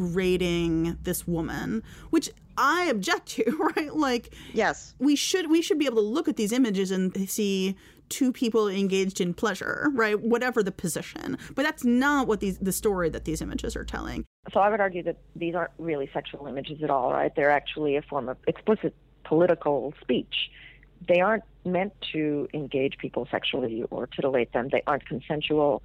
degrading 0.00 0.98
this 1.02 1.26
woman, 1.26 1.82
which 2.10 2.30
I 2.58 2.84
object 2.84 3.26
to, 3.30 3.70
right? 3.76 3.94
Like 3.94 4.32
Yes. 4.52 4.94
we 4.98 5.16
should 5.16 5.50
we 5.50 5.62
should 5.62 5.78
be 5.78 5.86
able 5.86 5.96
to 6.02 6.08
look 6.08 6.28
at 6.28 6.36
these 6.36 6.52
images 6.52 6.90
and 6.90 7.28
see 7.28 7.76
two 8.08 8.32
people 8.32 8.68
engaged 8.68 9.20
in 9.20 9.34
pleasure, 9.34 9.88
right? 9.92 10.20
Whatever 10.20 10.62
the 10.62 10.72
position. 10.72 11.38
But 11.54 11.62
that's 11.62 11.84
not 11.84 12.26
what 12.26 12.40
these 12.40 12.58
the 12.58 12.72
story 12.72 13.08
that 13.10 13.24
these 13.24 13.40
images 13.40 13.76
are 13.76 13.84
telling. 13.84 14.24
So 14.52 14.60
I 14.60 14.70
would 14.70 14.80
argue 14.80 15.02
that 15.04 15.18
these 15.34 15.54
aren't 15.54 15.72
really 15.78 16.08
sexual 16.12 16.46
images 16.46 16.82
at 16.82 16.90
all, 16.90 17.12
right? 17.12 17.34
They're 17.34 17.50
actually 17.50 17.96
a 17.96 18.02
form 18.02 18.28
of 18.28 18.36
explicit 18.46 18.94
political 19.24 19.92
speech. 20.00 20.50
They 21.08 21.20
aren't 21.20 21.44
meant 21.64 21.92
to 22.12 22.48
engage 22.54 22.96
people 22.98 23.26
sexually 23.30 23.84
or 23.90 24.06
titillate 24.06 24.52
them. 24.52 24.68
They 24.70 24.82
aren't 24.86 25.06
consensual. 25.06 25.82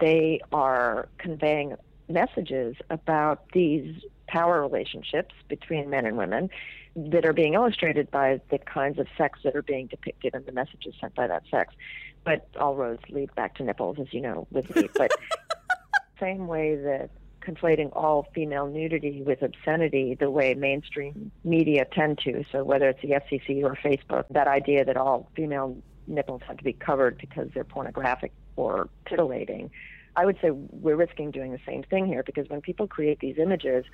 They 0.00 0.40
are 0.52 1.08
conveying 1.18 1.76
messages 2.08 2.76
about 2.90 3.44
these 3.52 4.02
power 4.30 4.60
relationships 4.60 5.34
between 5.48 5.90
men 5.90 6.06
and 6.06 6.16
women 6.16 6.48
that 6.94 7.24
are 7.24 7.32
being 7.32 7.54
illustrated 7.54 8.10
by 8.10 8.40
the 8.50 8.58
kinds 8.58 8.98
of 8.98 9.06
sex 9.18 9.40
that 9.44 9.56
are 9.56 9.62
being 9.62 9.86
depicted 9.88 10.34
and 10.34 10.46
the 10.46 10.52
messages 10.52 10.94
sent 11.00 11.14
by 11.14 11.26
that 11.26 11.42
sex. 11.50 11.74
But 12.24 12.48
all 12.58 12.76
roads 12.76 13.02
lead 13.08 13.34
back 13.34 13.56
to 13.56 13.64
nipples, 13.64 13.98
as 14.00 14.12
you 14.12 14.20
know, 14.20 14.46
with 14.50 14.74
me. 14.74 14.88
But 14.96 15.10
same 16.20 16.46
way 16.46 16.76
that 16.76 17.10
conflating 17.40 17.90
all 17.96 18.28
female 18.34 18.66
nudity 18.66 19.22
with 19.22 19.42
obscenity 19.42 20.14
the 20.14 20.30
way 20.30 20.54
mainstream 20.54 21.32
media 21.42 21.86
tend 21.90 22.18
to. 22.18 22.44
So 22.52 22.62
whether 22.62 22.88
it's 22.90 23.00
the 23.00 23.10
FCC 23.10 23.64
or 23.64 23.76
Facebook, 23.76 24.24
that 24.30 24.46
idea 24.46 24.84
that 24.84 24.96
all 24.96 25.30
female 25.34 25.76
nipples 26.06 26.42
have 26.46 26.58
to 26.58 26.64
be 26.64 26.74
covered 26.74 27.18
because 27.18 27.48
they're 27.54 27.64
pornographic 27.64 28.32
or 28.56 28.88
titillating. 29.08 29.70
I 30.16 30.26
would 30.26 30.38
say 30.42 30.50
we're 30.50 30.96
risking 30.96 31.30
doing 31.30 31.52
the 31.52 31.60
same 31.64 31.82
thing 31.84 32.06
here 32.06 32.22
because 32.22 32.48
when 32.48 32.60
people 32.60 32.86
create 32.86 33.20
these 33.20 33.38
images 33.38 33.84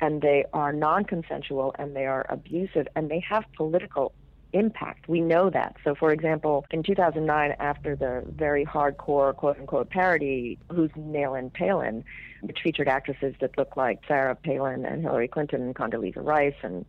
and 0.00 0.22
they 0.22 0.44
are 0.52 0.72
non 0.72 1.04
consensual 1.04 1.74
and 1.78 1.94
they 1.94 2.06
are 2.06 2.26
abusive 2.28 2.86
and 2.94 3.10
they 3.10 3.20
have 3.20 3.44
political 3.56 4.12
impact. 4.52 5.08
We 5.08 5.20
know 5.20 5.50
that. 5.50 5.76
So, 5.84 5.94
for 5.94 6.12
example, 6.12 6.64
in 6.70 6.82
2009, 6.82 7.54
after 7.58 7.96
the 7.96 8.24
very 8.26 8.64
hardcore 8.64 9.34
quote 9.34 9.58
unquote 9.58 9.90
parody, 9.90 10.58
Who's 10.70 10.90
Nailin' 10.96 11.52
Palin, 11.52 12.04
which 12.40 12.58
featured 12.62 12.88
actresses 12.88 13.34
that 13.40 13.56
looked 13.58 13.76
like 13.76 14.00
Sarah 14.06 14.34
Palin 14.34 14.84
and 14.84 15.02
Hillary 15.02 15.28
Clinton 15.28 15.62
and 15.62 15.74
Condoleezza 15.74 16.24
Rice. 16.24 16.54
And 16.62 16.86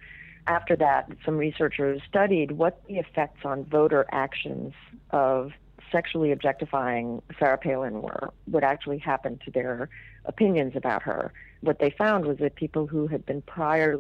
after 0.48 0.76
that, 0.78 1.10
some 1.26 1.38
researchers 1.38 2.02
studied 2.08 2.52
what 2.52 2.82
the 2.88 2.98
effects 2.98 3.42
on 3.44 3.66
voter 3.66 4.06
actions 4.12 4.74
of 5.12 5.52
sexually 5.92 6.32
objectifying 6.32 7.22
Sarah 7.40 7.58
Palin 7.58 8.02
were, 8.02 8.32
would 8.48 8.64
actually 8.64 9.00
happen 9.00 9.40
to 9.46 9.52
their 9.52 9.90
opinions 10.30 10.74
about 10.76 11.04
her. 11.04 11.34
What 11.62 11.80
they 11.80 11.90
found 11.90 12.26
was 12.26 12.38
that 12.38 12.56
people 12.56 12.88
who 12.88 13.08
had 13.08 13.26
been 13.26 13.42
prior 13.42 14.00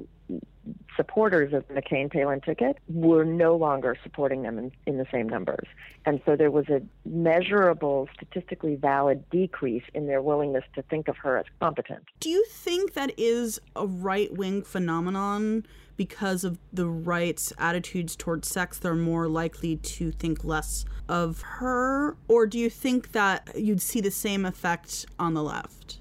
supporters 0.96 1.54
of 1.54 1.68
the 1.68 1.74
McCain 1.74 2.12
Palin 2.12 2.42
ticket 2.42 2.78
were 2.88 3.24
no 3.24 3.56
longer 3.56 3.98
supporting 4.04 4.44
them 4.44 4.58
in, 4.58 4.72
in, 4.86 4.98
the 4.98 5.06
same 5.12 5.28
numbers. 5.28 5.66
And 6.06 6.22
so 6.26 6.36
there 6.36 6.52
was 6.52 6.68
a 6.70 6.82
measurable, 7.06 8.08
statistically 8.14 8.76
valid 8.76 9.28
decrease 9.30 9.84
in 9.94 10.08
their 10.08 10.22
willingness 10.22 10.64
to 10.76 10.82
think 10.84 11.08
of 11.08 11.18
her 11.18 11.38
as 11.38 11.46
competent. 11.60 12.04
Do 12.20 12.30
you 12.30 12.46
think 12.46 12.94
that 12.94 13.18
is 13.18 13.60
a 13.76 13.88
right 13.88 14.32
wing 14.34 14.62
phenomenon? 14.62 15.66
Because 15.98 16.44
of 16.46 16.58
the 16.72 16.88
right's 16.88 17.52
attitudes 17.58 18.16
towards 18.16 18.48
sex, 18.48 18.80
they're 18.80 18.96
more 18.96 19.28
likely 19.28 19.76
to 19.78 20.12
think 20.12 20.46
less 20.46 20.86
of 21.10 21.42
her? 21.42 22.16
Or 22.28 22.46
do 22.46 22.58
you 22.58 22.70
think 22.70 23.12
that 23.12 23.50
you'd 23.56 23.82
see 23.82 24.00
the 24.00 24.12
same 24.12 24.46
effect 24.46 25.06
on 25.18 25.34
the 25.34 25.44
left? 25.44 25.99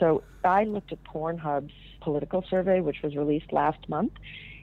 So 0.00 0.24
I 0.42 0.64
looked 0.64 0.90
at 0.90 1.04
Pornhub's 1.04 1.74
political 2.00 2.42
survey, 2.50 2.80
which 2.80 3.02
was 3.02 3.14
released 3.14 3.52
last 3.52 3.88
month. 3.88 4.12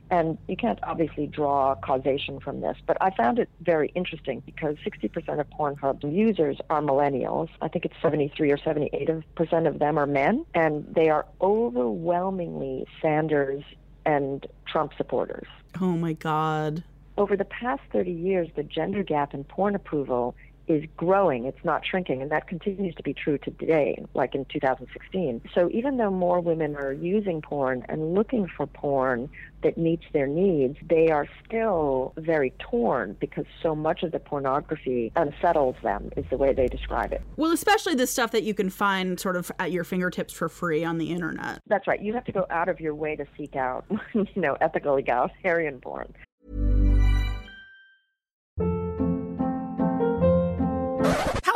And 0.09 0.37
you 0.47 0.55
can't 0.55 0.79
obviously 0.83 1.27
draw 1.27 1.75
causation 1.75 2.39
from 2.39 2.61
this, 2.61 2.77
but 2.85 2.95
I 3.01 3.09
found 3.11 3.39
it 3.39 3.49
very 3.59 3.91
interesting 3.93 4.41
because 4.45 4.77
60% 4.77 5.39
of 5.39 5.49
Pornhub 5.49 6.01
users 6.09 6.57
are 6.69 6.81
millennials. 6.81 7.49
I 7.61 7.67
think 7.67 7.83
it's 7.83 7.95
73 8.01 8.51
or 8.51 8.57
78% 8.57 9.67
of 9.67 9.79
them 9.79 9.97
are 9.97 10.05
men, 10.05 10.45
and 10.53 10.85
they 10.95 11.09
are 11.09 11.25
overwhelmingly 11.41 12.85
Sanders 13.01 13.63
and 14.05 14.47
Trump 14.65 14.93
supporters. 14.95 15.47
Oh 15.81 15.97
my 15.97 16.13
God. 16.13 16.85
Over 17.17 17.35
the 17.35 17.45
past 17.45 17.81
30 17.91 18.11
years, 18.11 18.47
the 18.55 18.63
gender 18.63 19.03
gap 19.03 19.33
in 19.33 19.43
porn 19.43 19.75
approval 19.75 20.35
is 20.67 20.83
growing, 20.97 21.45
it's 21.45 21.63
not 21.63 21.85
shrinking, 21.85 22.21
and 22.21 22.31
that 22.31 22.47
continues 22.47 22.93
to 22.95 23.03
be 23.03 23.13
true 23.13 23.37
today, 23.37 24.03
like 24.13 24.35
in 24.35 24.45
2016. 24.45 25.41
So 25.53 25.69
even 25.71 25.97
though 25.97 26.11
more 26.11 26.39
women 26.39 26.75
are 26.75 26.91
using 26.91 27.41
porn 27.41 27.85
and 27.87 28.13
looking 28.13 28.47
for 28.47 28.67
porn 28.67 29.29
that 29.63 29.77
meets 29.77 30.03
their 30.13 30.27
needs, 30.27 30.77
they 30.87 31.09
are 31.09 31.27
still 31.45 32.13
very 32.17 32.53
torn 32.59 33.15
because 33.19 33.45
so 33.61 33.75
much 33.75 34.03
of 34.03 34.11
the 34.11 34.19
pornography 34.19 35.11
unsettles 35.15 35.75
them, 35.83 36.11
is 36.17 36.25
the 36.29 36.37
way 36.37 36.53
they 36.53 36.67
describe 36.67 37.13
it. 37.13 37.21
Well, 37.37 37.51
especially 37.51 37.95
the 37.95 38.07
stuff 38.07 38.31
that 38.31 38.43
you 38.43 38.53
can 38.53 38.69
find 38.69 39.19
sort 39.19 39.35
of 39.35 39.51
at 39.59 39.71
your 39.71 39.83
fingertips 39.83 40.33
for 40.33 40.49
free 40.49 40.83
on 40.83 40.97
the 40.97 41.11
internet. 41.11 41.59
That's 41.67 41.87
right. 41.87 42.01
You 42.01 42.13
have 42.13 42.25
to 42.25 42.31
go 42.31 42.45
out 42.49 42.69
of 42.69 42.79
your 42.79 42.93
way 42.93 43.15
to 43.15 43.25
seek 43.37 43.55
out, 43.55 43.85
you 44.13 44.27
know, 44.35 44.57
ethical 44.61 44.97
egalitarian 44.97 45.79
porn. 45.79 46.13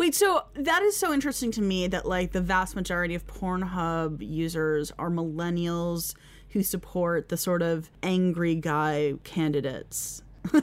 Wait, 0.00 0.14
so 0.14 0.46
that 0.54 0.82
is 0.82 0.96
so 0.96 1.12
interesting 1.12 1.50
to 1.50 1.60
me 1.60 1.86
that 1.86 2.06
like 2.06 2.32
the 2.32 2.40
vast 2.40 2.74
majority 2.74 3.14
of 3.14 3.26
Pornhub 3.26 4.26
users 4.26 4.90
are 4.98 5.10
millennials 5.10 6.14
who 6.48 6.62
support 6.62 7.28
the 7.28 7.36
sort 7.36 7.60
of 7.60 7.90
angry 8.02 8.54
guy 8.54 9.12
candidates. 9.24 10.22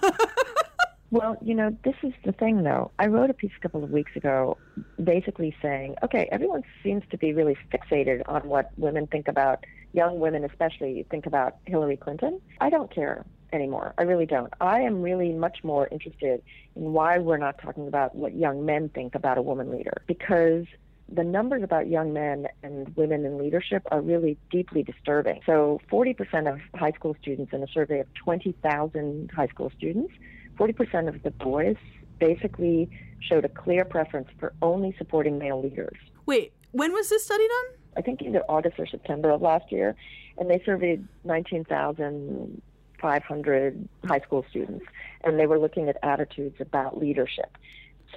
Well, 1.10 1.38
you 1.42 1.56
know, 1.56 1.74
this 1.86 1.96
is 2.04 2.12
the 2.26 2.34
thing, 2.34 2.64
though. 2.64 2.92
I 3.00 3.08
wrote 3.08 3.30
a 3.30 3.34
piece 3.34 3.54
a 3.58 3.62
couple 3.62 3.82
of 3.82 3.92
weeks 3.92 4.14
ago 4.18 4.58
basically 5.02 5.56
saying, 5.62 5.96
okay, 6.04 6.28
everyone 6.34 6.64
seems 6.84 7.02
to 7.12 7.18
be 7.18 7.32
really 7.32 7.56
fixated 7.72 8.24
on 8.28 8.46
what 8.50 8.72
women 8.78 9.08
think 9.08 9.30
about, 9.30 9.64
young 9.94 10.20
women 10.20 10.44
especially, 10.44 11.06
think 11.10 11.26
about 11.26 11.56
Hillary 11.64 11.96
Clinton. 11.96 12.42
I 12.60 12.70
don't 12.70 12.94
care 12.94 13.26
anymore. 13.54 13.94
I 13.98 14.04
really 14.04 14.26
don't. 14.26 14.54
I 14.60 14.82
am 14.82 15.02
really 15.02 15.32
much 15.34 15.64
more 15.64 15.88
interested 15.92 16.42
in 16.76 16.94
why 16.94 17.18
we're 17.18 17.38
not 17.38 17.58
talking 17.60 17.88
about 17.88 18.16
what 18.16 18.36
young 18.36 18.66
men 18.66 18.90
think 18.90 19.16
about 19.16 19.38
a 19.38 19.42
woman 19.42 19.72
leader 19.72 20.02
because 20.08 20.66
the 21.10 21.24
numbers 21.24 21.64
about 21.64 21.88
young 21.88 22.12
men 22.14 22.48
and 22.64 22.94
women 22.96 23.26
in 23.26 23.38
leadership 23.38 23.84
are 23.92 24.02
really 24.02 24.38
deeply 24.52 24.84
disturbing. 24.84 25.40
So 25.46 25.80
40% 25.90 26.52
of 26.52 26.60
high 26.76 26.92
school 26.92 27.16
students 27.22 27.54
in 27.54 27.64
a 27.64 27.68
survey 27.68 28.00
of 28.00 28.14
20,000 28.16 29.32
high 29.34 29.48
school 29.48 29.72
students, 29.78 30.14
40% 30.60 31.08
of 31.08 31.24
the 31.24 31.32
boys 31.32 31.78
basically 32.20 32.90
showed 33.20 33.46
a 33.46 33.50
clear 33.50 33.86
preference 33.86 34.28
for 34.40 34.54
only 34.62 34.94
supporting 34.98 35.38
male 35.38 35.62
leaders. 35.62 35.98
Wait, 36.26 36.52
when 36.72 36.92
was 36.92 37.10
this 37.10 37.24
study 37.24 37.48
done? 37.48 37.78
I 37.96 38.02
think 38.02 38.22
either 38.22 38.44
August 38.50 38.80
or 38.80 38.86
September 38.86 39.30
of 39.32 39.42
last 39.42 39.72
year, 39.72 39.96
and 40.38 40.50
they 40.50 40.62
surveyed 40.66 41.08
19,000 41.24 42.62
500 43.02 43.88
high 44.06 44.20
school 44.20 44.46
students, 44.50 44.86
and 45.24 45.40
they 45.40 45.46
were 45.46 45.60
looking 45.60 45.90
at 45.90 45.98
attitudes 46.04 46.60
about 46.60 46.98
leadership. 46.98 47.58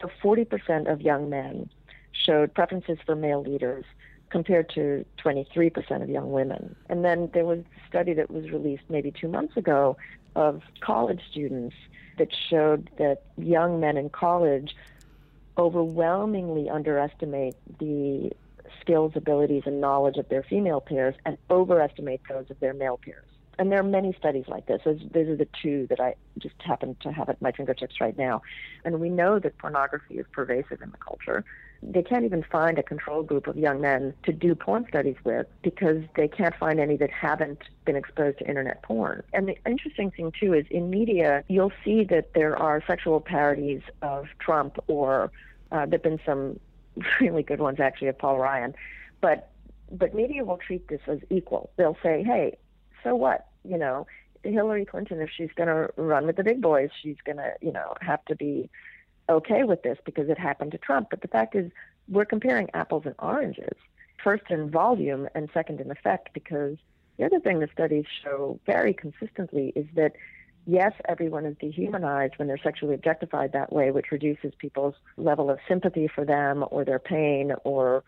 So 0.00 0.10
40% 0.22 0.90
of 0.90 1.00
young 1.00 1.28
men 1.28 1.68
showed 2.12 2.54
preferences 2.54 2.98
for 3.04 3.16
male 3.16 3.42
leaders 3.42 3.84
compared 4.30 4.68
to 4.70 5.04
23% 5.24 6.02
of 6.02 6.08
young 6.08 6.30
women. 6.30 6.76
And 6.88 7.04
then 7.04 7.30
there 7.34 7.44
was 7.44 7.58
a 7.60 7.88
study 7.88 8.14
that 8.14 8.30
was 8.30 8.50
released 8.50 8.84
maybe 8.88 9.10
two 9.10 9.28
months 9.28 9.56
ago 9.56 9.96
of 10.36 10.62
college 10.80 11.20
students 11.30 11.74
that 12.18 12.28
showed 12.48 12.90
that 12.98 13.22
young 13.36 13.80
men 13.80 13.96
in 13.96 14.08
college 14.10 14.76
overwhelmingly 15.58 16.70
underestimate 16.70 17.56
the 17.78 18.30
skills, 18.80 19.12
abilities, 19.16 19.64
and 19.66 19.80
knowledge 19.80 20.16
of 20.16 20.28
their 20.28 20.42
female 20.42 20.80
peers 20.80 21.14
and 21.26 21.36
overestimate 21.50 22.20
those 22.28 22.48
of 22.50 22.60
their 22.60 22.72
male 22.72 22.98
peers. 22.98 23.26
And 23.61 23.70
there 23.70 23.79
are 23.79 23.83
many 23.83 24.14
studies 24.18 24.46
like 24.49 24.64
this. 24.64 24.81
Those, 24.87 25.01
those 25.12 25.29
are 25.29 25.37
the 25.37 25.46
two 25.62 25.87
that 25.90 26.01
I 26.01 26.14
just 26.38 26.55
happen 26.61 26.96
to 27.03 27.12
have 27.12 27.29
at 27.29 27.42
my 27.42 27.53
fingertips 27.53 28.01
right 28.01 28.16
now. 28.16 28.40
And 28.87 29.01
we 29.01 29.11
know 29.11 29.38
that 29.38 29.59
pornography 29.59 30.18
is 30.18 30.25
pervasive 30.33 30.81
in 30.81 30.90
the 30.90 30.96
culture. 30.96 31.44
They 31.83 32.03
can't 32.03 32.25
even 32.25 32.42
find 32.42 32.79
a 32.79 32.83
control 32.83 33.23
group 33.23 33.46
of 33.46 33.59
young 33.59 33.83
men 33.83 34.14
to 34.23 34.33
do 34.33 34.55
porn 34.55 34.87
studies 34.88 35.16
with 35.25 35.46
because 35.61 36.03
they 36.16 36.27
can't 36.27 36.57
find 36.57 36.81
any 36.81 36.96
that 36.96 37.11
haven't 37.11 37.59
been 37.85 37.96
exposed 37.96 38.38
to 38.38 38.49
internet 38.49 38.83
porn. 38.83 39.23
And 39.35 39.46
the 39.46 39.59
interesting 39.66 40.11
thing, 40.11 40.33
too, 40.40 40.55
is 40.55 40.64
in 40.70 40.88
media, 40.88 41.44
you'll 41.49 41.73
see 41.85 42.05
that 42.05 42.33
there 42.33 42.57
are 42.57 42.83
sexual 42.87 43.20
parodies 43.20 43.83
of 44.01 44.25
Trump, 44.38 44.79
or 44.87 45.31
uh, 45.70 45.85
there 45.85 45.99
have 45.99 46.03
been 46.03 46.20
some 46.25 46.59
really 47.20 47.42
good 47.42 47.61
ones, 47.61 47.79
actually, 47.79 48.09
of 48.09 48.18
Paul 48.18 48.38
Ryan. 48.38 48.75
But 49.20 49.51
but 49.90 50.14
media 50.14 50.46
will 50.46 50.57
treat 50.57 50.88
this 50.88 51.01
as 51.09 51.18
equal. 51.29 51.73
They'll 51.77 51.99
say, 52.03 52.23
hey, 52.23 52.57
so 53.03 53.14
what? 53.14 53.49
You 53.64 53.79
know, 53.79 54.07
Hillary 54.42 54.85
Clinton, 54.85 55.20
if 55.20 55.31
she's 55.31 55.51
going 55.55 55.68
to 55.68 55.90
run 55.96 56.27
with 56.27 56.37
the 56.37 56.44
big 56.44 56.61
boys, 56.61 56.90
she's 57.03 57.16
going 57.25 57.37
to, 57.37 57.53
you 57.61 57.73
know, 57.73 57.94
have 58.01 58.25
to 58.27 58.37
be 58.37 58.70
okay 59.29 59.64
with 59.64 59.83
this 59.83 59.99
because 60.05 60.29
it 60.29 60.38
happened 60.38 60.73
to 60.73 60.79
Trump. 60.79 61.09
But 61.11 61.20
the 61.20 61.29
fact 61.29 61.55
is, 61.55 61.70
we're 62.09 62.25
comparing 62.25 62.68
apples 62.75 63.05
and 63.07 63.14
oranges, 63.18 63.77
first 64.23 64.44
in 64.51 64.70
volume 64.70 65.29
and 65.35 65.49
second 65.55 65.81
in 65.81 65.90
effect, 65.90 66.31
because 66.33 66.77
the 67.18 67.25
other 67.25 67.38
thing 67.38 67.61
the 67.61 67.68
studies 67.73 68.07
show 68.25 68.59
very 68.66 68.94
consistently 68.94 69.73
is 69.77 69.87
that 69.94 70.12
yes, 70.66 70.92
everyone 71.09 71.44
is 71.44 71.57
dehumanized 71.59 72.35
when 72.38 72.49
they're 72.49 72.59
sexually 72.59 72.94
objectified 72.94 73.53
that 73.53 73.73
way, 73.73 73.90
which 73.90 74.11
reduces 74.11 74.53
people's 74.59 74.94
level 75.16 75.51
of 75.51 75.59
sympathy 75.68 76.09
for 76.09 76.25
them 76.25 76.64
or 76.70 76.85
their 76.85 76.99
pain 76.99 77.53
or 77.64 78.03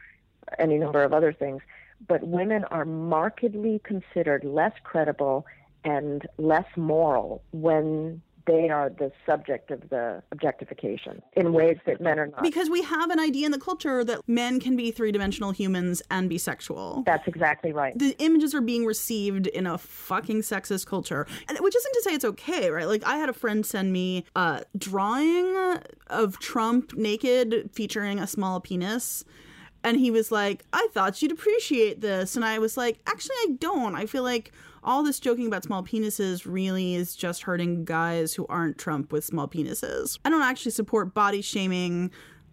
any 0.58 0.78
number 0.78 1.02
of 1.02 1.12
other 1.12 1.32
things. 1.32 1.62
But 2.08 2.26
women 2.26 2.64
are 2.64 2.84
markedly 2.84 3.80
considered 3.84 4.44
less 4.44 4.72
credible 4.84 5.46
and 5.84 6.26
less 6.38 6.66
moral 6.76 7.42
when 7.52 8.22
they 8.46 8.68
are 8.70 8.90
the 8.90 9.12
subject 9.24 9.70
of 9.70 9.88
the 9.90 10.22
objectification 10.32 11.22
in 11.34 11.52
ways 11.52 11.78
that 11.86 12.00
men 12.00 12.18
are 12.18 12.26
not. 12.26 12.42
Because 12.42 12.68
we 12.68 12.82
have 12.82 13.10
an 13.10 13.20
idea 13.20 13.46
in 13.46 13.52
the 13.52 13.58
culture 13.58 14.02
that 14.04 14.20
men 14.26 14.58
can 14.58 14.74
be 14.76 14.90
three 14.90 15.12
dimensional 15.12 15.52
humans 15.52 16.02
and 16.10 16.28
be 16.28 16.38
sexual. 16.38 17.02
That's 17.06 17.26
exactly 17.28 17.72
right. 17.72 17.96
The 17.96 18.16
images 18.18 18.54
are 18.54 18.60
being 18.60 18.84
received 18.84 19.46
in 19.46 19.66
a 19.66 19.78
fucking 19.78 20.40
sexist 20.40 20.86
culture, 20.86 21.26
which 21.60 21.76
isn't 21.76 21.92
to 21.92 22.02
say 22.02 22.14
it's 22.14 22.24
okay, 22.24 22.70
right? 22.70 22.88
Like 22.88 23.04
I 23.04 23.16
had 23.16 23.28
a 23.28 23.32
friend 23.32 23.64
send 23.64 23.92
me 23.92 24.24
a 24.34 24.64
drawing 24.76 25.78
of 26.08 26.38
Trump 26.40 26.94
naked 26.94 27.70
featuring 27.72 28.18
a 28.18 28.26
small 28.26 28.60
penis. 28.60 29.24
And 29.84 29.98
he 29.98 30.10
was 30.10 30.30
like, 30.30 30.64
I 30.72 30.88
thought 30.92 31.20
you'd 31.22 31.32
appreciate 31.32 32.00
this. 32.00 32.36
And 32.36 32.44
I 32.44 32.58
was 32.58 32.76
like, 32.76 33.00
actually, 33.06 33.36
I 33.36 33.56
don't. 33.58 33.94
I 33.94 34.06
feel 34.06 34.22
like 34.22 34.52
all 34.84 35.02
this 35.02 35.20
joking 35.20 35.46
about 35.46 35.64
small 35.64 35.82
penises 35.82 36.42
really 36.44 36.94
is 36.94 37.14
just 37.14 37.42
hurting 37.42 37.84
guys 37.84 38.34
who 38.34 38.46
aren't 38.48 38.78
Trump 38.78 39.12
with 39.12 39.24
small 39.24 39.48
penises. 39.48 40.18
I 40.24 40.30
don't 40.30 40.42
actually 40.42 40.72
support 40.72 41.14
body 41.14 41.40
shaming 41.40 42.10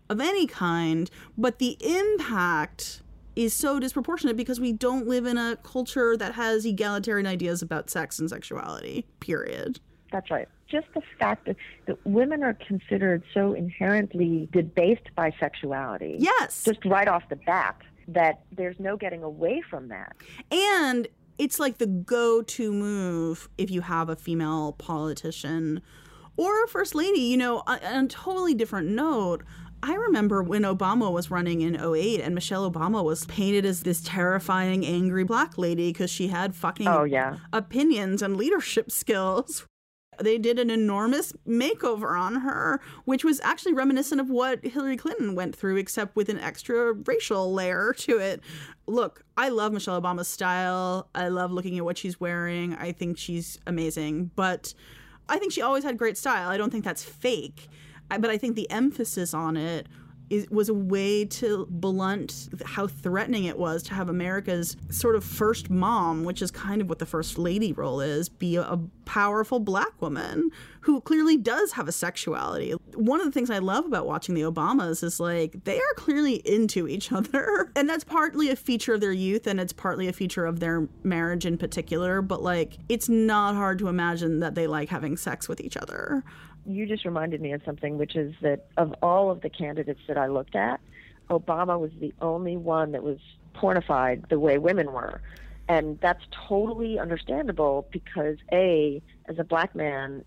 of 0.10 0.20
any 0.20 0.48
kind, 0.48 1.10
but 1.38 1.60
the 1.60 1.78
impact 1.82 3.02
is 3.36 3.54
so 3.54 3.80
disproportionate 3.80 4.36
because 4.36 4.60
we 4.60 4.74
don't 4.74 5.08
live 5.08 5.26
in 5.26 5.38
a 5.38 5.58
culture 5.64 6.18
that 6.18 6.34
has 6.34 6.66
egalitarian 6.66 7.26
ideas 7.26 7.62
about 7.62 7.90
sex 7.90 8.20
and 8.20 8.30
sexuality, 8.30 9.08
period. 9.20 9.80
That's 10.12 10.30
right. 10.30 10.48
Just 10.70 10.88
the 10.94 11.02
fact 11.18 11.46
that, 11.46 11.56
that 11.88 11.98
women 12.06 12.44
are 12.44 12.54
considered 12.54 13.24
so 13.34 13.54
inherently 13.54 14.48
debased 14.52 15.10
by 15.16 15.34
sexuality. 15.40 16.16
Yes. 16.20 16.64
Just 16.64 16.86
right 16.86 17.08
off 17.08 17.24
the 17.30 17.36
bat, 17.36 17.82
that 18.08 18.42
there's 18.52 18.80
no 18.80 18.98
getting 18.98 19.24
away 19.24 19.64
from 19.70 19.88
that. 19.90 20.16
And 20.52 21.08
it's 21.38 21.60
like 21.60 21.78
the 21.78 21.88
go-to 21.88 22.72
move 22.72 23.50
if 23.58 23.72
you 23.72 23.82
have 23.82 24.10
a 24.10 24.16
female 24.16 24.74
politician 24.74 25.82
or 26.38 26.64
a 26.64 26.68
first 26.68 26.94
lady. 26.94 27.22
You 27.22 27.38
know, 27.38 27.64
on, 27.66 27.80
on 27.84 28.06
a 28.06 28.08
totally 28.08 28.54
different 28.54 28.90
note. 28.90 29.44
I 29.82 29.94
remember 29.94 30.44
when 30.44 30.64
Obama 30.64 31.12
was 31.12 31.32
running 31.32 31.62
in 31.62 31.80
08 31.80 32.20
and 32.20 32.36
Michelle 32.36 32.70
Obama 32.70 33.04
was 33.04 33.26
painted 33.26 33.66
as 33.66 33.84
this 33.84 34.02
terrifying, 34.02 34.86
angry 34.86 35.24
black 35.24 35.58
lady 35.58 35.94
because 35.94 36.10
she 36.10 36.28
had 36.28 36.54
fucking 36.54 36.88
oh, 36.88 37.06
yeah. 37.06 37.38
opinions 37.54 38.22
and 38.22 38.36
leadership 38.36 38.92
skills. 38.92 39.66
They 40.22 40.38
did 40.38 40.60
an 40.60 40.70
enormous 40.70 41.34
makeover 41.48 42.20
on 42.20 42.36
her, 42.36 42.80
which 43.06 43.24
was 43.24 43.40
actually 43.42 43.74
reminiscent 43.74 44.20
of 44.20 44.30
what 44.30 44.64
Hillary 44.64 44.98
Clinton 44.98 45.36
went 45.36 45.56
through, 45.56 45.78
except 45.78 46.16
with 46.16 46.30
an 46.30 46.40
extra 46.40 46.94
racial 46.94 47.54
layer 47.54 47.94
to 48.00 48.18
it. 48.18 48.42
Look, 48.88 49.24
I 49.38 49.50
love 49.50 49.72
Michelle 49.72 50.02
Obama's 50.02 50.28
style. 50.28 51.10
I 51.14 51.28
love 51.30 51.52
looking 51.52 51.78
at 51.78 51.86
what 51.86 51.98
she's 51.98 52.20
wearing. 52.20 52.74
I 52.76 52.92
think 52.92 53.18
she's 53.18 53.60
amazing. 53.68 54.32
But 54.36 54.74
I 55.28 55.38
think 55.38 55.52
she 55.52 55.62
always 55.62 55.84
had 55.84 55.98
great 55.98 56.18
style. 56.18 56.50
I 56.50 56.58
don't 56.58 56.72
think 56.72 56.84
that's 56.84 57.04
fake. 57.04 57.68
but 58.10 58.26
I 58.30 58.38
think 58.38 58.56
the 58.56 58.70
emphasis 58.72 59.34
on 59.34 59.56
it 59.56 59.88
was 60.52 60.70
a 60.70 60.74
way 60.74 61.26
to 61.26 61.68
blunt 61.70 62.50
how 62.66 62.88
threatening 62.88 63.46
it 63.46 63.58
was 63.58 63.84
to 63.84 63.94
have 63.94 64.10
America's 64.10 64.78
sort 64.90 65.16
of 65.16 65.24
first 65.24 65.70
mom, 65.70 66.24
which 66.24 66.42
is 66.42 66.52
kind 66.52 66.82
of 66.82 66.90
what 66.90 67.00
the 67.00 67.06
first 67.06 67.38
lady 67.38 67.74
role 67.74 68.00
is, 68.00 68.30
be 68.30 68.56
a, 68.56 68.62
a 68.62 68.80
powerful 69.06 69.60
black 69.60 70.00
woman 70.02 70.52
who 70.82 71.02
clearly 71.02 71.36
does 71.36 71.72
have 71.74 71.88
a 71.88 71.92
sexuality. 71.92 72.72
One 72.94 73.20
of 73.20 73.26
the 73.26 73.32
things 73.32 73.50
I 73.50 73.58
love 73.58 73.86
about 73.86 74.06
watching 74.06 74.36
the 74.36 74.42
Obamas 74.42 75.04
is 75.04 75.20
like 75.20 75.64
they 75.64 75.78
are 75.78 75.94
clearly 75.96 76.36
into 76.46 76.88
each 76.88 77.12
other. 77.12 77.72
And 77.80 77.88
that's 77.88 78.04
partly 78.04 78.50
a 78.50 78.58
feature 78.58 78.96
of 78.96 79.00
their 79.00 79.14
youth 79.14 79.48
and 79.48 79.60
it's 79.60 79.72
partly 79.72 80.10
a 80.10 80.14
feature 80.14 80.46
of 80.46 80.60
their 80.60 80.90
marriage 81.04 81.46
in 81.46 81.58
particular, 81.58 82.22
but 82.22 82.44
like 82.44 82.78
it's 82.90 83.08
not 83.08 83.56
hard 83.56 83.80
to 83.80 83.88
imagine 83.88 84.40
that 84.42 84.54
they 84.54 84.68
like 84.68 84.90
having 84.90 85.16
sex 85.16 85.48
with 85.48 85.62
each 85.62 85.78
other 85.78 86.26
you 86.70 86.86
just 86.86 87.04
reminded 87.04 87.42
me 87.42 87.52
of 87.54 87.62
something, 87.66 87.98
which 87.98 88.16
is 88.16 88.34
that 88.42 88.68
of 88.78 88.94
all 89.02 89.32
of 89.32 89.42
the 89.42 89.50
candidates 89.50 90.02
that 90.08 90.18
I 90.18 90.28
looked 90.28 90.56
at, 90.56 90.80
Obama 91.30 91.80
was 91.80 91.92
the 92.00 92.14
only 92.22 92.58
one 92.58 92.92
that 92.92 93.04
was 93.04 93.18
pornified 93.56 94.30
the 94.30 94.40
way 94.40 94.58
women 94.58 94.92
were. 94.92 95.22
And 95.68 96.00
that's 96.00 96.24
totally 96.48 96.98
understandable 96.98 97.88
because, 97.92 98.38
A, 98.52 99.02
as 99.26 99.38
a 99.38 99.44
black 99.44 99.76
man 99.76 100.24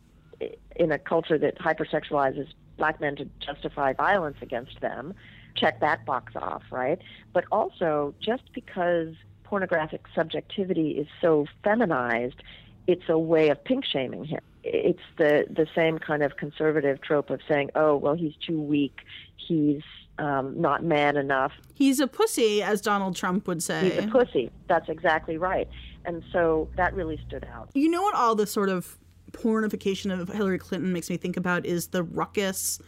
in 0.77 0.93
a 0.93 0.99
culture 0.99 1.39
that 1.39 1.59
hypersexualizes 1.59 2.49
black 2.77 3.01
men 3.01 3.17
to 3.17 3.29
justify 3.39 3.93
violence 3.93 4.37
against 4.43 4.81
them, 4.81 5.15
check 5.55 5.81
that 5.81 6.05
box 6.05 6.35
off, 6.37 6.63
right? 6.71 7.01
But 7.33 7.45
also, 7.53 8.15
just 8.21 8.53
because 8.53 9.15
pornographic 9.45 10.03
subjectivity 10.15 10.93
is 10.93 11.07
so 11.21 11.47
feminized, 11.63 12.43
it's 12.87 13.09
a 13.09 13.19
way 13.19 13.51
of 13.51 13.63
pink 13.63 13.85
shaming 13.85 14.25
him 14.25 14.41
it's 14.65 15.03
the 15.19 15.47
the 15.51 15.67
same 15.75 15.99
kind 15.99 16.23
of 16.23 16.37
conservative 16.37 17.01
trope 17.01 17.31
of 17.31 17.41
saying, 17.49 17.71
"Oh, 17.75 17.97
well, 17.97 18.15
he's 18.15 18.35
too 18.47 18.61
weak. 18.61 19.01
He's 19.37 19.83
um, 20.19 20.61
not 20.61 20.85
man 20.85 21.17
enough. 21.17 21.53
He's 21.75 22.01
a 22.01 22.07
pussy," 22.07 22.63
as 22.63 22.81
Donald 22.81 23.17
Trump 23.17 23.47
would 23.49 23.63
say. 23.63 23.91
He's 23.91 24.05
a 24.05 24.09
pussy. 24.09 24.51
That's 24.69 24.89
exactly 24.89 25.37
right. 25.37 25.69
And 26.05 26.23
so 26.33 26.69
that 26.77 26.95
really 26.95 27.21
stood 27.27 27.47
out. 27.53 27.71
You 27.75 27.89
know 27.89 28.03
what? 28.03 28.15
All 28.15 28.35
the 28.35 28.47
sort 28.47 28.69
of 28.69 28.99
pornification 29.33 30.19
of 30.19 30.29
Hillary 30.29 30.59
Clinton 30.59 30.93
makes 30.93 31.09
me 31.09 31.17
think 31.17 31.37
about 31.37 31.65
is 31.65 31.89
the 31.89 32.03
ruckus 32.03 32.81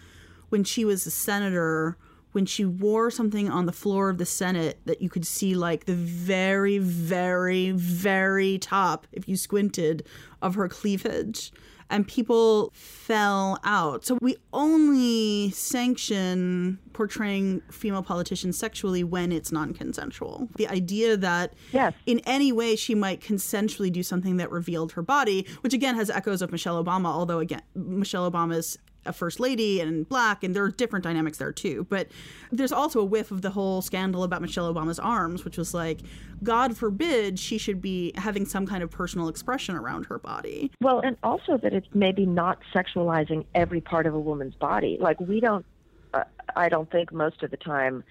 when 0.51 0.65
she 0.65 0.85
was 0.85 1.07
a 1.07 1.11
senator 1.11 1.97
when 2.35 2.47
she 2.47 2.65
wore 2.65 3.13
something 3.13 3.49
on 3.49 3.67
the 3.67 3.73
floor 3.73 4.11
of 4.11 4.19
the 4.19 4.27
Senate 4.27 4.81
that 4.87 5.01
you 5.01 5.09
could 5.09 5.25
see 5.25 5.55
like 5.55 5.85
the 5.85 5.95
very, 5.95 6.79
very, 6.79 7.71
very 7.71 8.59
top, 8.59 9.07
if 9.13 9.29
you 9.29 9.37
squinted, 9.37 10.05
of 10.43 10.57
her 10.57 10.69
cleavage. 10.69 11.53
And 11.91 12.09
people 12.09 12.73
fell 12.75 13.61
out. 13.63 14.05
So 14.05 14.19
we 14.21 14.37
only 14.53 15.51
sanction 15.51 16.81
portraying 16.93 17.61
female 17.71 18.03
politicians 18.03 18.59
sexually 18.59 19.05
when 19.05 19.31
it's 19.31 19.53
non 19.53 19.73
consensual. 19.73 20.49
The 20.57 20.67
idea 20.67 21.17
that 21.19 21.53
yes. 21.73 21.95
in 22.07 22.19
any 22.21 22.51
way 22.51 22.75
she 22.75 22.97
might 22.97 23.21
consensually 23.21 23.93
do 23.93 24.03
something 24.03 24.39
that 24.39 24.51
revealed 24.51 24.93
her 24.93 25.03
body, 25.03 25.47
which 25.61 25.75
again 25.75 25.95
has 25.95 26.11
echoes 26.11 26.43
of 26.43 26.51
Michelle 26.51 26.83
Obama, 26.83 27.07
although 27.07 27.39
again, 27.39 27.63
Michelle 27.77 28.29
Obama's 28.29 28.77
a 29.07 29.13
first 29.13 29.41
lady 29.41 29.81
and 29.81 30.09
black, 30.09 30.45
and 30.45 30.55
there 30.55 30.65
are 30.65 30.71
different 30.71 31.03
dynamics 31.03 31.39
there 31.39 31.53
too. 31.53 31.87
But 31.89 32.09
there's 32.51 32.73
also 32.73 33.01
a 33.01 33.05
whiff 33.05 33.31
of 33.31 33.43
the 33.43 33.51
whole 33.51 33.83
scandal 33.83 34.23
about 34.23 34.43
Michelle 34.43 34.73
Obama's 34.73 34.99
arms, 34.99 35.45
which 35.45 35.59
was 35.59 35.75
like, 35.75 36.01
God 36.43 36.77
forbid 36.77 37.39
she 37.39 37.59
should 37.59 37.81
be 37.81 38.13
having 38.17 38.45
some 38.45 38.67
kind 38.67 38.83
of 38.83 38.91
personal 38.91 39.29
expression 39.29 39.77
around 39.77 40.07
her 40.07 40.19
body. 40.19 40.71
Well, 40.81 41.01
and 41.01 41.17
also 41.23 41.57
that 41.59 41.73
it's 41.73 41.89
maybe 41.95 42.27
not 42.27 42.59
sexualizing 42.75 43.45
every 43.55 43.81
part 43.81 44.07
of 44.07 44.15
a 44.15 44.21
woman's 44.21 44.55
body. 44.55 44.99
Like, 45.01 45.21
we 45.21 45.41
don't, 45.41 45.65
uh, 46.13 46.25
I 46.57 46.69
don't 46.69 46.91
think 46.91 47.13
most 47.13 47.43
of 47.43 47.51
the 47.51 47.57
time, 47.57 48.05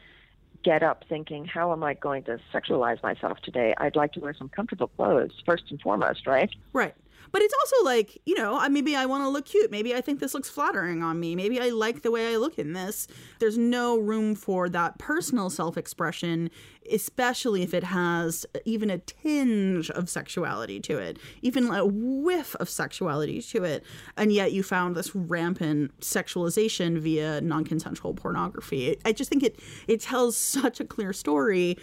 get 0.63 0.81
up 0.81 1.03
thinking, 1.09 1.43
how 1.45 1.73
am 1.73 1.83
I 1.83 1.93
going 1.93 2.23
to 2.23 2.39
sexualize 2.53 3.03
myself 3.03 3.37
today? 3.41 3.73
I'd 3.77 3.97
like 3.97 4.13
to 4.13 4.21
wear 4.21 4.33
some 4.33 4.47
comfortable 4.47 4.87
clothes, 4.87 5.33
first 5.45 5.65
and 5.69 5.81
foremost, 5.81 6.25
right? 6.25 6.49
Right. 6.71 6.95
But 7.31 7.41
it's 7.41 7.53
also 7.61 7.85
like, 7.85 8.21
you 8.25 8.35
know, 8.35 8.67
maybe 8.69 8.95
I 8.95 9.05
want 9.05 9.23
to 9.23 9.29
look 9.29 9.45
cute. 9.45 9.71
Maybe 9.71 9.95
I 9.95 10.01
think 10.01 10.19
this 10.19 10.33
looks 10.33 10.49
flattering 10.49 11.01
on 11.03 11.19
me. 11.19 11.35
Maybe 11.35 11.59
I 11.59 11.69
like 11.69 12.01
the 12.01 12.11
way 12.11 12.33
I 12.33 12.37
look 12.37 12.59
in 12.59 12.73
this. 12.73 13.07
There's 13.39 13.57
no 13.57 13.97
room 13.97 14.35
for 14.35 14.69
that 14.69 14.97
personal 14.99 15.49
self 15.49 15.77
expression, 15.77 16.51
especially 16.91 17.63
if 17.63 17.73
it 17.73 17.83
has 17.83 18.45
even 18.65 18.89
a 18.89 18.99
tinge 18.99 19.89
of 19.91 20.09
sexuality 20.09 20.79
to 20.81 20.97
it, 20.97 21.17
even 21.41 21.67
a 21.67 21.85
whiff 21.85 22.55
of 22.55 22.69
sexuality 22.69 23.41
to 23.41 23.63
it. 23.63 23.83
And 24.17 24.31
yet 24.31 24.51
you 24.51 24.63
found 24.63 24.95
this 24.95 25.15
rampant 25.15 25.99
sexualization 26.01 26.99
via 26.99 27.41
non 27.41 27.63
consensual 27.63 28.13
pornography. 28.13 28.97
I 29.05 29.13
just 29.13 29.29
think 29.29 29.43
it, 29.43 29.59
it 29.87 30.01
tells 30.01 30.37
such 30.37 30.79
a 30.79 30.85
clear 30.85 31.13
story 31.13 31.77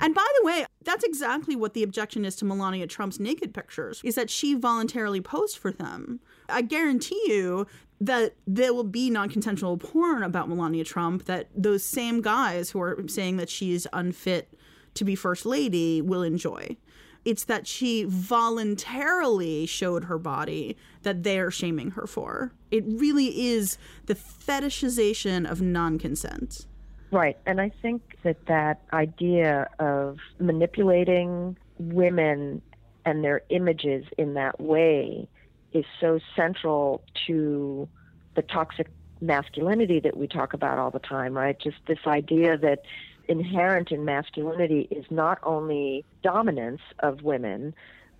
and 0.00 0.14
by 0.14 0.26
the 0.38 0.46
way, 0.46 0.66
that's 0.84 1.04
exactly 1.04 1.56
what 1.56 1.74
the 1.74 1.82
objection 1.82 2.24
is 2.24 2.36
to 2.36 2.44
Melania 2.44 2.86
Trump's 2.86 3.18
naked 3.18 3.52
pictures, 3.52 4.00
is 4.04 4.14
that 4.14 4.30
she 4.30 4.54
voluntarily 4.54 5.20
posed 5.20 5.58
for 5.58 5.70
them. 5.70 6.20
I 6.48 6.62
guarantee 6.62 7.20
you 7.26 7.66
that 8.00 8.34
there 8.46 8.74
will 8.74 8.84
be 8.84 9.08
non-consensual 9.08 9.78
porn 9.78 10.22
about 10.22 10.48
Melania 10.48 10.84
Trump 10.84 11.24
that 11.24 11.48
those 11.56 11.82
same 11.82 12.20
guys 12.20 12.70
who 12.70 12.80
are 12.80 12.98
saying 13.08 13.38
that 13.38 13.48
she's 13.48 13.86
unfit 13.92 14.52
to 14.94 15.04
be 15.04 15.14
first 15.14 15.46
lady 15.46 16.02
will 16.02 16.22
enjoy. 16.22 16.76
It's 17.24 17.44
that 17.44 17.66
she 17.66 18.04
voluntarily 18.04 19.66
showed 19.66 20.04
her 20.04 20.18
body 20.18 20.76
that 21.02 21.24
they're 21.24 21.50
shaming 21.50 21.92
her 21.92 22.06
for. 22.06 22.52
It 22.70 22.84
really 22.86 23.48
is 23.48 23.78
the 24.04 24.14
fetishization 24.14 25.50
of 25.50 25.60
non-consent. 25.60 26.66
Right. 27.10 27.36
And 27.46 27.60
I 27.60 27.70
think 27.82 28.02
that 28.24 28.46
that 28.46 28.82
idea 28.92 29.68
of 29.78 30.18
manipulating 30.38 31.56
women 31.78 32.62
and 33.04 33.22
their 33.22 33.42
images 33.48 34.04
in 34.18 34.34
that 34.34 34.60
way 34.60 35.28
is 35.72 35.84
so 36.00 36.18
central 36.34 37.02
to 37.26 37.88
the 38.34 38.42
toxic 38.42 38.88
masculinity 39.20 40.00
that 40.00 40.16
we 40.16 40.26
talk 40.26 40.52
about 40.52 40.78
all 40.78 40.90
the 40.90 40.98
time, 40.98 41.34
right? 41.34 41.58
Just 41.58 41.76
this 41.86 41.98
idea 42.06 42.58
that 42.58 42.82
inherent 43.28 43.92
in 43.92 44.04
masculinity 44.04 44.88
is 44.90 45.04
not 45.10 45.38
only 45.42 46.04
dominance 46.22 46.80
of 47.00 47.22
women, 47.22 47.74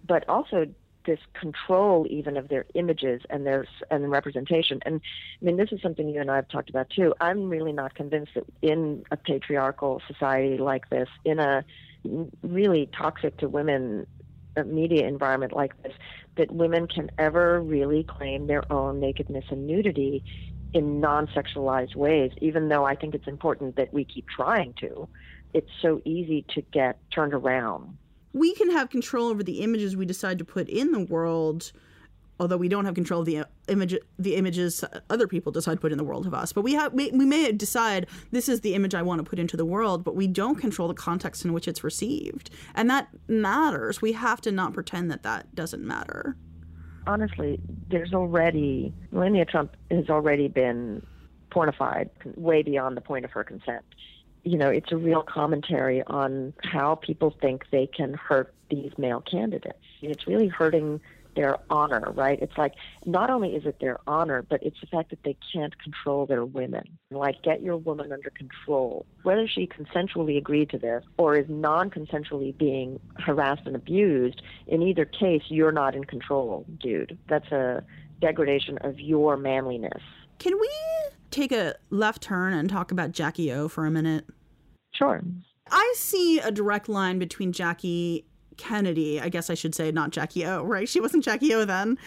but 0.07 0.29
also 0.29 0.67
this 1.07 1.21
control 1.35 2.07
even 2.11 2.37
of 2.37 2.49
their 2.49 2.67
images 2.75 3.23
and 3.31 3.47
their 3.47 3.67
and 3.91 4.11
representation. 4.11 4.81
And 4.85 5.01
I 5.41 5.45
mean, 5.45 5.57
this 5.57 5.73
is 5.73 5.81
something 5.81 6.09
you 6.09 6.21
and 6.21 6.31
I 6.31 6.37
have 6.37 6.49
talked 6.49 6.71
about 6.71 6.91
too. 6.91 7.15
I'm 7.21 7.49
really 7.49 7.73
not 7.73 7.95
convinced 7.95 8.33
that 8.35 8.45
in 8.63 9.05
a 9.11 9.17
patriarchal 9.17 10.03
society 10.07 10.59
like 10.59 10.91
this, 10.91 11.09
in 11.25 11.39
a 11.39 11.65
really 12.43 12.89
toxic 12.97 13.39
to 13.39 13.49
women 13.49 14.07
uh, 14.57 14.65
media 14.65 15.07
environment 15.07 15.53
like 15.53 15.81
this, 15.83 15.93
that 16.37 16.51
women 16.51 16.87
can 16.87 17.11
ever 17.19 17.61
really 17.61 18.05
claim 18.05 18.47
their 18.47 18.71
own 18.73 19.01
nakedness 19.01 19.45
and 19.51 19.67
nudity 19.67 20.25
in 20.73 21.01
non-sexualized 21.01 21.95
ways. 21.95 22.33
Even 22.41 22.69
though 22.69 22.85
I 22.85 22.95
think 22.95 23.15
it's 23.15 23.29
important 23.29 23.77
that 23.77 23.93
we 23.93 24.05
keep 24.05 24.27
trying 24.29 24.75
to, 24.81 25.09
it's 25.55 25.71
so 25.81 26.03
easy 26.05 26.45
to 26.55 26.63
get 26.63 26.99
turned 27.11 27.35
around 27.35 27.97
we 28.37 28.55
can 28.55 28.71
have 28.71 28.91
control 28.91 29.29
over 29.29 29.43
the 29.43 29.61
images 29.61 29.97
we 29.97 30.05
decide 30.05 30.39
to 30.39 30.45
put 30.45 30.69
in 30.69 30.93
the 30.93 31.01
world 31.01 31.73
although 32.39 32.59
we 32.59 32.69
don't 32.69 32.85
have 32.85 32.95
control 32.95 33.21
of 33.21 33.27
the 33.27 33.39
uh, 33.39 33.45
image 33.69 33.97
the 34.19 34.37
images 34.37 34.85
other 35.09 35.27
people 35.27 35.51
decide 35.51 35.75
to 35.75 35.81
put 35.81 35.91
in 35.91 35.97
the 35.97 36.05
world 36.05 36.27
of 36.27 36.35
us. 36.35 36.53
But 36.53 36.63
we 36.63 36.75
have 36.75 36.93
we, 36.93 37.11
we 37.11 37.25
may 37.25 37.51
decide 37.53 38.07
this 38.31 38.49
is 38.49 38.61
the 38.61 38.75
image 38.75 38.95
i 38.95 39.01
want 39.01 39.21
to 39.21 39.29
put 39.29 39.39
into 39.39 39.57
the 39.57 39.65
world 39.65 40.05
but 40.05 40.15
we 40.15 40.27
don't 40.27 40.57
control 40.57 40.89
the 40.89 40.95
context 40.95 41.45
in 41.45 41.53
which 41.55 41.67
it's 41.67 41.83
received. 41.83 42.51
And 42.75 42.91
that 42.91 43.09
matters. 43.27 44.03
We 44.03 44.13
have 44.13 44.43
to 44.43 44.53
not 44.53 44.75
pretend 44.75 45.11
that 45.11 45.23
that 45.23 45.55
doesn't 45.55 45.83
matter. 45.83 46.37
Honestly 47.07 47.59
there's 47.89 48.13
already 48.13 48.93
melania 49.13 49.47
trump 49.47 49.77
has 49.91 50.11
already 50.11 50.49
been 50.49 51.07
pornified 51.51 52.11
way 52.37 52.63
beyond 52.63 52.97
the 52.97 53.01
point 53.01 53.25
of 53.25 53.31
her 53.31 53.45
consent 53.45 53.85
you 54.47 54.57
know, 54.57 54.71
it's 54.71 54.93
a 54.93 54.97
real 54.97 55.23
commentary 55.23 56.05
on 56.07 56.55
how 56.63 56.95
people 56.95 57.35
think 57.41 57.65
they 57.73 57.89
can 57.89 58.15
hurt 58.15 58.55
these 58.71 58.93
male 58.97 59.21
candidates. 59.21 59.83
It's 60.01 60.29
really 60.29 60.47
hurting 60.47 61.01
their 61.35 61.57
honor, 61.69 62.13
right? 62.13 62.39
It's 62.41 62.57
like 62.57 62.75
not 63.05 63.29
only 63.29 63.57
is 63.57 63.67
it 63.67 63.81
their 63.81 63.99
honor, 64.07 64.43
but 64.49 64.63
it's 64.63 64.81
the 64.81 64.87
fact 64.87 65.11
that 65.11 65.19
they 65.25 65.37
can't 65.53 65.77
control 65.83 66.27
their 66.27 66.45
women. 66.45 66.85
Like, 67.11 67.43
get 67.43 67.61
your 67.61 67.77
woman 67.77 68.13
under 68.13 68.31
control. 68.31 69.05
Whether 69.25 69.49
she 69.49 69.67
consensually 69.67 70.39
agreed 70.39 70.71
to 70.71 70.79
this 70.79 71.03
or 71.19 71.37
is 71.37 71.47
non 71.49 71.91
consensually 71.91 72.57
being 72.57 73.01
harassed 73.19 73.67
and 73.67 73.75
abused, 73.75 74.43
in 74.69 74.81
either 74.81 75.05
case, 75.05 75.43
you're 75.49 75.73
not 75.73 75.97
in 75.97 76.05
control, 76.05 76.65
dude. 76.81 77.19
That's 77.29 77.51
a 77.51 77.85
degradation 78.21 78.79
of 78.79 79.01
your 79.01 79.37
manliness. 79.37 80.03
Can 80.39 80.59
we 80.59 80.71
take 81.31 81.51
a 81.51 81.75
left 81.91 82.23
turn 82.23 82.53
and 82.53 82.71
talk 82.71 82.93
about 82.93 83.11
Jackie 83.11 83.53
O 83.53 83.67
for 83.67 83.87
a 83.87 83.91
minute? 83.91 84.25
Sure. 84.97 85.23
I 85.71 85.95
see 85.97 86.39
a 86.39 86.51
direct 86.51 86.89
line 86.89 87.19
between 87.19 87.53
Jackie 87.53 88.25
Kennedy, 88.57 89.21
I 89.21 89.29
guess 89.29 89.51
I 89.51 89.55
should 89.55 89.75
say 89.75 89.91
not 89.91 90.11
Jackie 90.11 90.47
O, 90.47 90.63
right? 90.63 90.89
She 90.89 91.01
wasn't 91.01 91.25
Jackie 91.25 91.53
O 91.55 91.65
then, 91.65 91.99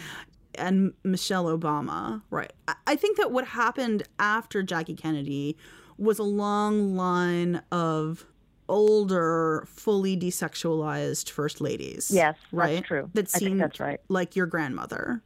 and 0.55 0.93
Michelle 1.03 1.45
Obama, 1.45 2.21
right? 2.29 2.51
I 2.87 2.95
think 2.95 3.17
that 3.17 3.31
what 3.31 3.45
happened 3.45 4.03
after 4.17 4.63
Jackie 4.63 4.95
Kennedy 4.95 5.57
was 5.97 6.19
a 6.19 6.23
long 6.23 6.95
line 6.95 7.61
of 7.71 8.25
older, 8.67 9.65
fully 9.67 10.15
desexualized 10.15 11.29
first 11.29 11.59
ladies. 11.59 12.09
Yes, 12.13 12.35
right. 12.51 12.75
That's 12.75 12.87
true. 12.87 13.09
That 13.13 13.29
seemed 13.29 13.59
that's 13.59 13.79
right. 13.79 13.99
like 14.07 14.35
your 14.35 14.45
grandmother, 14.45 15.21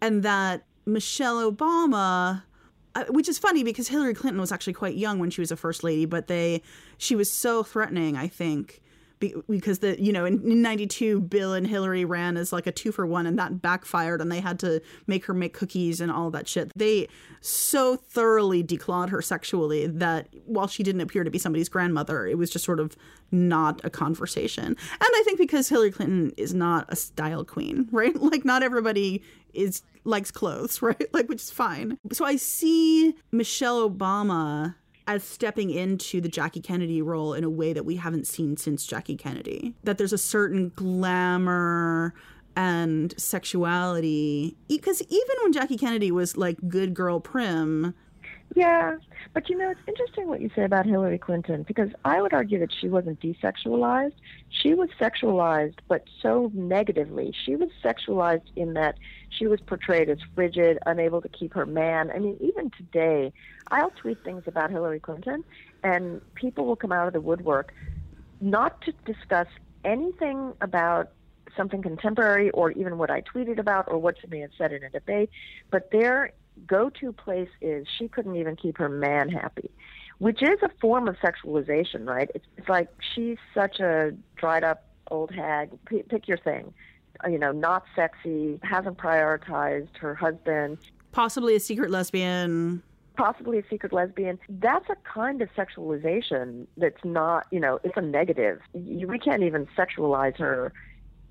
and 0.00 0.22
that 0.22 0.64
Michelle 0.86 1.50
Obama 1.50 2.42
which 3.08 3.28
is 3.28 3.38
funny 3.38 3.64
because 3.64 3.88
Hillary 3.88 4.14
Clinton 4.14 4.40
was 4.40 4.52
actually 4.52 4.72
quite 4.72 4.94
young 4.96 5.18
when 5.18 5.30
she 5.30 5.40
was 5.40 5.50
a 5.50 5.56
first 5.56 5.82
lady, 5.82 6.06
but 6.06 6.26
they 6.26 6.62
she 6.98 7.16
was 7.16 7.30
so 7.30 7.62
threatening, 7.62 8.16
I 8.16 8.28
think, 8.28 8.80
because 9.20 9.78
the 9.78 10.00
you 10.02 10.12
know 10.12 10.24
in, 10.24 10.42
in 10.50 10.62
92 10.62 11.20
bill 11.20 11.54
and 11.54 11.66
hillary 11.66 12.04
ran 12.04 12.36
as 12.36 12.52
like 12.52 12.66
a 12.66 12.72
two 12.72 12.92
for 12.92 13.06
one 13.06 13.26
and 13.26 13.38
that 13.38 13.62
backfired 13.62 14.20
and 14.20 14.30
they 14.30 14.40
had 14.40 14.58
to 14.58 14.80
make 15.06 15.24
her 15.24 15.34
make 15.34 15.54
cookies 15.54 16.00
and 16.00 16.10
all 16.10 16.30
that 16.30 16.48
shit. 16.48 16.70
They 16.76 17.08
so 17.40 17.96
thoroughly 17.96 18.62
declawed 18.62 19.10
her 19.10 19.22
sexually 19.22 19.86
that 19.86 20.28
while 20.46 20.66
she 20.66 20.82
didn't 20.82 21.00
appear 21.00 21.24
to 21.24 21.30
be 21.30 21.38
somebody's 21.38 21.68
grandmother 21.68 22.26
it 22.26 22.38
was 22.38 22.50
just 22.50 22.64
sort 22.64 22.80
of 22.80 22.96
not 23.30 23.80
a 23.84 23.90
conversation. 23.90 24.64
And 24.66 24.76
i 25.00 25.22
think 25.24 25.38
because 25.38 25.68
hillary 25.68 25.90
clinton 25.90 26.32
is 26.36 26.54
not 26.54 26.86
a 26.88 26.96
style 26.96 27.44
queen 27.44 27.88
right? 27.92 28.14
Like 28.16 28.44
not 28.44 28.62
everybody 28.62 29.22
is 29.52 29.82
likes 30.04 30.30
clothes 30.30 30.82
right? 30.82 31.12
Like 31.12 31.28
which 31.28 31.42
is 31.42 31.50
fine. 31.50 31.98
So 32.12 32.24
i 32.24 32.36
see 32.36 33.14
michelle 33.32 33.88
obama 33.88 34.74
as 35.06 35.22
stepping 35.22 35.70
into 35.70 36.20
the 36.20 36.28
Jackie 36.28 36.60
Kennedy 36.60 37.02
role 37.02 37.34
in 37.34 37.44
a 37.44 37.50
way 37.50 37.72
that 37.72 37.84
we 37.84 37.96
haven't 37.96 38.26
seen 38.26 38.56
since 38.56 38.86
Jackie 38.86 39.16
Kennedy. 39.16 39.74
That 39.84 39.98
there's 39.98 40.12
a 40.12 40.18
certain 40.18 40.72
glamour 40.74 42.14
and 42.56 43.14
sexuality. 43.18 44.56
Because 44.68 45.02
even 45.02 45.36
when 45.42 45.52
Jackie 45.52 45.76
Kennedy 45.76 46.10
was 46.10 46.36
like 46.36 46.56
good 46.68 46.94
girl 46.94 47.20
prim, 47.20 47.94
yeah, 48.54 48.98
but 49.32 49.48
you 49.48 49.58
know, 49.58 49.70
it's 49.70 49.80
interesting 49.88 50.28
what 50.28 50.40
you 50.40 50.50
say 50.54 50.62
about 50.62 50.86
Hillary 50.86 51.18
Clinton 51.18 51.64
because 51.64 51.90
I 52.04 52.22
would 52.22 52.32
argue 52.32 52.58
that 52.60 52.72
she 52.72 52.88
wasn't 52.88 53.20
desexualized. 53.20 54.14
She 54.48 54.74
was 54.74 54.90
sexualized, 55.00 55.78
but 55.88 56.04
so 56.22 56.52
negatively. 56.54 57.34
She 57.44 57.56
was 57.56 57.70
sexualized 57.82 58.46
in 58.54 58.74
that 58.74 58.96
she 59.30 59.48
was 59.48 59.60
portrayed 59.60 60.08
as 60.08 60.18
frigid, 60.34 60.78
unable 60.86 61.20
to 61.20 61.28
keep 61.28 61.54
her 61.54 61.66
man. 61.66 62.12
I 62.14 62.20
mean, 62.20 62.36
even 62.40 62.70
today, 62.70 63.32
I'll 63.72 63.90
tweet 63.90 64.22
things 64.22 64.44
about 64.46 64.70
Hillary 64.70 65.00
Clinton, 65.00 65.42
and 65.82 66.20
people 66.34 66.64
will 66.64 66.76
come 66.76 66.92
out 66.92 67.08
of 67.08 67.12
the 67.12 67.20
woodwork 67.20 67.74
not 68.40 68.80
to 68.82 68.92
discuss 69.04 69.48
anything 69.84 70.52
about 70.60 71.10
something 71.56 71.82
contemporary 71.82 72.50
or 72.50 72.70
even 72.72 72.98
what 72.98 73.10
I 73.10 73.22
tweeted 73.22 73.58
about 73.58 73.86
or 73.88 73.98
what 73.98 74.16
somebody 74.20 74.42
had 74.42 74.50
said 74.56 74.72
in 74.72 74.82
a 74.82 74.90
debate, 74.90 75.30
but 75.70 75.90
they're 75.90 76.32
go 76.66 76.90
to 77.00 77.12
place 77.12 77.48
is 77.60 77.86
she 77.98 78.08
couldn't 78.08 78.36
even 78.36 78.56
keep 78.56 78.78
her 78.78 78.88
man 78.88 79.28
happy, 79.28 79.70
which 80.18 80.42
is 80.42 80.62
a 80.62 80.70
form 80.80 81.08
of 81.08 81.16
sexualization, 81.16 82.06
right? 82.06 82.30
It's, 82.34 82.46
it's 82.56 82.68
like 82.68 82.88
she's 83.14 83.38
such 83.52 83.80
a 83.80 84.12
dried 84.36 84.64
up 84.64 84.84
old 85.10 85.32
hag. 85.32 85.70
P- 85.86 86.02
pick 86.02 86.28
your 86.28 86.38
thing. 86.38 86.72
Uh, 87.24 87.28
you 87.28 87.38
know, 87.38 87.52
not 87.52 87.84
sexy, 87.94 88.58
hasn't 88.62 88.98
prioritized 88.98 89.96
her 89.98 90.14
husband. 90.14 90.78
Possibly 91.12 91.54
a 91.54 91.60
secret 91.60 91.90
lesbian. 91.90 92.82
Possibly 93.16 93.58
a 93.58 93.62
secret 93.70 93.92
lesbian. 93.92 94.38
That's 94.48 94.88
a 94.90 94.96
kind 95.04 95.40
of 95.40 95.48
sexualization 95.56 96.66
that's 96.76 97.04
not, 97.04 97.46
you 97.52 97.60
know, 97.60 97.78
it's 97.84 97.96
a 97.96 98.00
negative. 98.00 98.60
You, 98.72 99.06
we 99.06 99.20
can't 99.20 99.44
even 99.44 99.68
sexualize 99.76 100.36
her 100.38 100.72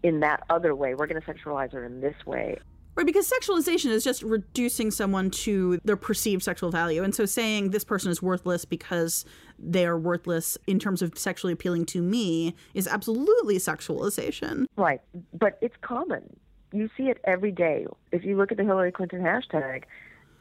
in 0.01 0.21
that 0.21 0.43
other 0.49 0.73
way. 0.75 0.95
We're 0.95 1.07
going 1.07 1.21
to 1.21 1.27
sexualize 1.27 1.73
her 1.73 1.83
in 1.83 1.99
this 1.99 2.15
way. 2.25 2.59
Right, 2.95 3.05
because 3.05 3.29
sexualization 3.29 3.87
is 3.87 4.03
just 4.03 4.21
reducing 4.21 4.91
someone 4.91 5.31
to 5.31 5.79
their 5.83 5.95
perceived 5.95 6.43
sexual 6.43 6.69
value. 6.69 7.03
And 7.03 7.15
so 7.15 7.25
saying 7.25 7.71
this 7.71 7.83
person 7.83 8.11
is 8.11 8.21
worthless 8.21 8.65
because 8.65 9.25
they 9.57 9.85
are 9.87 9.97
worthless 9.97 10.57
in 10.67 10.77
terms 10.77 11.01
of 11.01 11.17
sexually 11.17 11.53
appealing 11.53 11.85
to 11.87 12.01
me 12.01 12.55
is 12.75 12.87
absolutely 12.87 13.57
sexualization. 13.57 14.65
Right. 14.77 15.01
But 15.33 15.57
it's 15.61 15.75
common. 15.81 16.37
You 16.71 16.89
see 16.95 17.03
it 17.03 17.17
every 17.23 17.51
day. 17.51 17.87
If 18.11 18.23
you 18.23 18.37
look 18.37 18.51
at 18.51 18.57
the 18.57 18.63
Hillary 18.63 18.91
Clinton 18.91 19.21
hashtag, 19.21 19.83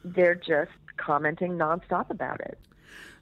they're 0.04 0.34
just 0.34 0.72
commenting 0.98 1.52
nonstop 1.52 2.10
about 2.10 2.40
it. 2.40 2.58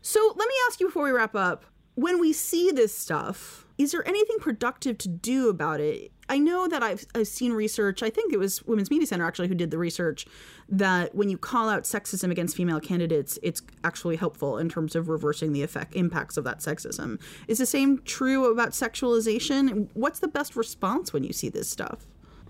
So 0.03 0.35
let 0.37 0.49
me 0.49 0.55
ask 0.67 0.81
you 0.81 0.87
before 0.87 1.05
we 1.05 1.11
wrap 1.11 1.37
up 1.37 1.67
when 1.95 2.19
we 2.19 2.33
see 2.33 2.71
this 2.71 2.97
stuff, 2.97 3.67
is 3.81 3.93
there 3.93 4.07
anything 4.07 4.37
productive 4.41 4.99
to 4.99 5.09
do 5.09 5.49
about 5.49 5.81
it? 5.81 6.13
I 6.29 6.39
know 6.39 6.69
that 6.69 6.83
I've, 6.83 7.07
I've 7.15 7.27
seen 7.27 7.53
research, 7.55 8.03
I 8.03 8.11
think 8.11 8.31
it 8.31 8.39
was 8.39 8.63
Women's 8.65 8.91
Media 8.91 9.07
Center 9.07 9.27
actually 9.27 9.49
who 9.49 9.55
did 9.55 9.71
the 9.71 9.79
research, 9.79 10.27
that 10.69 11.15
when 11.15 11.31
you 11.31 11.39
call 11.39 11.71
out 11.71 11.85
sexism 11.85 12.31
against 12.31 12.55
female 12.55 12.79
candidates, 12.79 13.39
it's 13.43 13.63
actually 13.83 14.17
helpful 14.17 14.59
in 14.59 14.69
terms 14.69 14.95
of 14.95 15.09
reversing 15.09 15.55
the 15.55 15.63
effect 15.63 15.95
impacts 15.95 16.37
of 16.37 16.45
that 16.45 16.59
sexism. 16.59 17.19
Is 17.49 17.57
the 17.57 17.65
same 17.65 18.03
true 18.03 18.53
about 18.53 18.73
sexualization? 18.73 19.89
What's 19.95 20.19
the 20.19 20.29
best 20.29 20.57
response 20.57 21.15
when 21.15 21.25
you 21.25 21.33
see 21.33 21.49
this 21.49 21.71
stuff? 21.71 22.07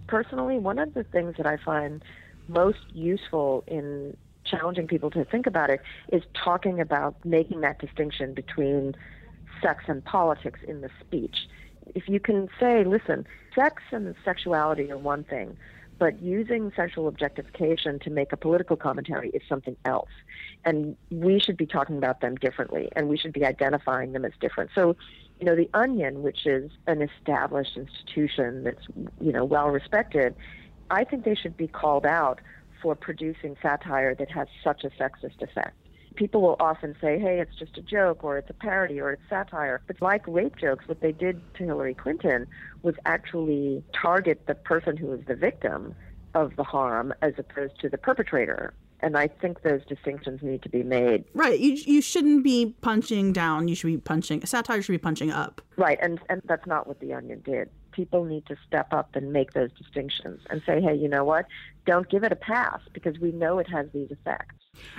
Personally, 0.09 0.59
one 0.59 0.81
of 0.81 0.95
the 0.95 1.05
things 1.05 1.37
that 1.37 1.47
I 1.47 1.59
find 1.59 2.03
most 2.49 2.81
useful 2.93 3.63
in 3.69 4.17
challenging 4.45 4.89
people 4.89 5.11
to 5.11 5.25
think 5.27 5.47
about 5.47 5.71
it 5.71 5.81
is 6.13 6.25
talking 6.35 6.81
about 6.81 7.15
making 7.25 7.61
that 7.61 7.79
distinction 7.79 8.35
between 8.35 8.97
sex 9.63 9.85
and 9.87 10.05
politics 10.05 10.61
in 10.67 10.81
the 10.81 10.91
speech. 11.01 11.49
If 11.95 12.09
you 12.09 12.21
can 12.21 12.49
say, 12.59 12.85
listen, 12.85 13.27
sex 13.55 13.83
and 13.91 14.15
sexuality 14.25 14.91
are 14.91 14.99
one 14.99 15.25
thing, 15.25 15.57
but 15.99 16.21
using 16.23 16.73
sexual 16.75 17.09
objectification 17.09 17.99
to 18.01 18.11
make 18.11 18.33
a 18.33 18.37
political 18.37 18.77
commentary 18.77 19.31
is 19.31 19.43
something 19.49 19.77
else. 19.85 20.09
And 20.65 20.97
we 21.11 21.39
should 21.39 21.57
be 21.57 21.67
talking 21.67 21.99
about 21.99 22.21
them 22.21 22.37
differently, 22.37 22.89
and 22.97 23.09
we 23.09 23.19
should 23.19 23.33
be 23.33 23.45
identifying 23.45 24.13
them 24.13 24.25
as 24.25 24.33
different. 24.41 24.71
So, 24.75 24.97
you 25.39 25.47
know, 25.47 25.55
The 25.55 25.69
Onion, 25.75 26.23
which 26.23 26.47
is 26.47 26.71
an 26.87 27.03
established 27.03 27.77
institution 27.77 28.65
that's, 28.65 28.87
you 29.21 29.33
know, 29.33 29.45
well 29.45 29.69
respected, 29.69 30.35
I 30.91 31.05
think 31.05 31.25
they 31.25 31.35
should 31.35 31.57
be 31.57 31.69
called 31.69 32.07
out 32.07 32.41
for 32.81 32.95
producing 32.95 33.57
satire 33.61 34.15
that 34.15 34.31
has 34.31 34.49
such 34.65 34.85
a 34.85 34.91
sexist 34.91 35.43
effect 35.43 35.77
people 36.15 36.43
will 36.43 36.57
often 36.61 36.95
say, 37.01 37.19
hey, 37.19 37.41
it's 37.41 37.57
just 37.57 37.77
a 37.79 37.83
joke 37.83 38.25
or 38.25 38.39
it's 38.39 38.51
a 38.51 38.55
parody 38.55 39.01
or 39.01 39.13
it's 39.13 39.23
satire. 39.29 39.81
But 39.87 40.01
like 40.03 40.27
rape 40.27 40.57
jokes, 40.57 40.87
what 40.89 41.01
they 41.01 41.13
did 41.13 41.41
to 41.55 41.65
Hillary 41.65 41.95
Clinton 41.95 42.47
was 42.83 42.95
actually 43.07 43.83
target 43.93 44.47
the 44.47 44.55
person 44.55 44.97
who 44.97 45.07
was 45.07 45.21
the 45.27 45.35
victim 45.35 45.95
of 46.35 46.57
the 46.57 46.65
harm 46.65 47.13
as 47.23 47.35
opposed 47.39 47.81
to 47.81 47.89
the 47.89 47.99
perpetrator. 47.99 48.75
And 49.03 49.17
I 49.17 49.29
think 49.29 49.63
those 49.63 49.81
distinctions 49.87 50.43
need 50.43 50.63
to 50.63 50.69
be 50.69 50.83
made. 50.83 51.25
Right. 51.33 51.59
You, 51.59 51.73
you 51.73 52.03
shouldn't 52.03 52.45
be 52.45 52.75
punching 52.83 53.33
down. 53.33 53.67
You 53.67 53.75
should 53.75 53.87
be 53.87 53.97
punching, 53.97 54.45
satire 54.45 54.83
should 54.83 54.93
be 54.93 54.99
punching 54.99 55.31
up. 55.31 55.63
Right. 55.77 55.99
And, 56.03 56.21
and 56.29 56.43
that's 56.45 56.67
not 56.67 56.87
what 56.87 57.01
The 57.01 57.15
Onion 57.15 57.41
did. 57.45 57.71
People 57.93 58.25
need 58.25 58.47
to 58.47 58.57
step 58.67 58.93
up 58.93 59.15
and 59.15 59.33
make 59.33 59.53
those 59.53 59.71
distinctions 59.73 60.41
and 60.51 60.63
say, 60.65 60.81
hey, 60.81 60.95
you 60.95 61.09
know 61.09 61.25
what? 61.25 61.47
Don't 61.87 62.09
give 62.09 62.25
it 62.25 62.33
a 62.33 62.37
pass 62.37 62.81
because 62.93 63.19
we 63.19 63.33
know 63.33 63.59
it 63.59 63.69
has 63.69 63.87
these 63.93 64.11
effects. 64.11 64.55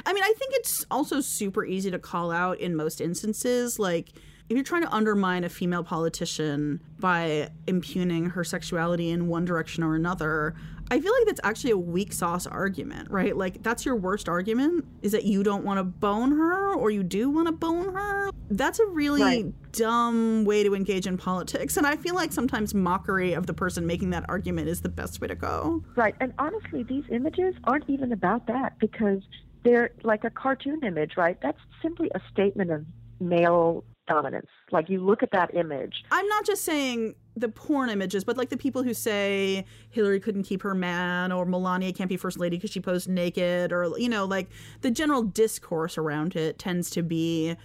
I 0.05 0.13
mean, 0.13 0.23
I 0.23 0.33
think 0.37 0.53
it's 0.55 0.85
also 0.91 1.21
super 1.21 1.65
easy 1.65 1.91
to 1.91 1.99
call 1.99 2.31
out 2.31 2.59
in 2.59 2.75
most 2.75 3.01
instances. 3.01 3.79
Like, 3.79 4.09
if 4.51 4.57
you're 4.57 4.65
trying 4.65 4.81
to 4.81 4.93
undermine 4.93 5.45
a 5.45 5.49
female 5.49 5.81
politician 5.81 6.81
by 6.99 7.49
impugning 7.67 8.25
her 8.31 8.43
sexuality 8.43 9.09
in 9.09 9.29
one 9.29 9.45
direction 9.45 9.81
or 9.81 9.95
another, 9.95 10.55
I 10.91 10.99
feel 10.99 11.13
like 11.13 11.25
that's 11.25 11.39
actually 11.45 11.71
a 11.71 11.77
weak 11.77 12.11
sauce 12.11 12.45
argument, 12.45 13.09
right? 13.09 13.35
Like, 13.35 13.63
that's 13.63 13.85
your 13.85 13.95
worst 13.95 14.27
argument 14.27 14.83
is 15.03 15.13
that 15.13 15.23
you 15.23 15.41
don't 15.41 15.63
want 15.63 15.77
to 15.77 15.85
bone 15.85 16.31
her 16.31 16.73
or 16.73 16.91
you 16.91 17.01
do 17.01 17.29
want 17.29 17.47
to 17.47 17.53
bone 17.53 17.93
her. 17.93 18.29
That's 18.49 18.79
a 18.79 18.85
really 18.87 19.21
right. 19.21 19.71
dumb 19.71 20.43
way 20.43 20.63
to 20.63 20.75
engage 20.75 21.07
in 21.07 21.17
politics. 21.17 21.77
And 21.77 21.87
I 21.87 21.95
feel 21.95 22.13
like 22.13 22.33
sometimes 22.33 22.73
mockery 22.73 23.31
of 23.31 23.47
the 23.47 23.53
person 23.53 23.87
making 23.87 24.09
that 24.09 24.25
argument 24.27 24.67
is 24.67 24.81
the 24.81 24.89
best 24.89 25.21
way 25.21 25.29
to 25.29 25.35
go. 25.35 25.81
Right. 25.95 26.13
And 26.19 26.33
honestly, 26.37 26.83
these 26.83 27.05
images 27.09 27.55
aren't 27.63 27.89
even 27.89 28.11
about 28.11 28.47
that 28.47 28.77
because 28.79 29.21
they're 29.63 29.91
like 30.03 30.25
a 30.25 30.29
cartoon 30.29 30.81
image, 30.83 31.13
right? 31.15 31.37
That's 31.41 31.59
simply 31.81 32.11
a 32.13 32.19
statement 32.33 32.69
of 32.69 32.85
male 33.21 33.85
dominance. 34.11 34.47
Like 34.71 34.89
you 34.89 35.03
look 35.03 35.23
at 35.23 35.31
that 35.31 35.55
image. 35.55 36.03
I'm 36.11 36.27
not 36.27 36.45
just 36.45 36.63
saying 36.63 37.15
the 37.35 37.49
porn 37.49 37.89
images, 37.89 38.23
but 38.23 38.37
like 38.37 38.49
the 38.49 38.57
people 38.57 38.83
who 38.83 38.93
say 38.93 39.65
Hillary 39.89 40.19
couldn't 40.19 40.43
keep 40.43 40.61
her 40.63 40.75
man 40.75 41.31
or 41.31 41.45
Melania 41.45 41.93
can't 41.93 42.09
be 42.09 42.17
first 42.17 42.37
lady 42.37 42.57
because 42.57 42.71
she 42.71 42.79
posed 42.79 43.07
naked 43.07 43.71
or, 43.71 43.93
you 43.97 44.09
know, 44.09 44.25
like 44.25 44.49
the 44.81 44.91
general 44.91 45.23
discourse 45.23 45.97
around 45.97 46.35
it 46.35 46.59
tends 46.59 46.89
to 46.91 47.01
be 47.01 47.55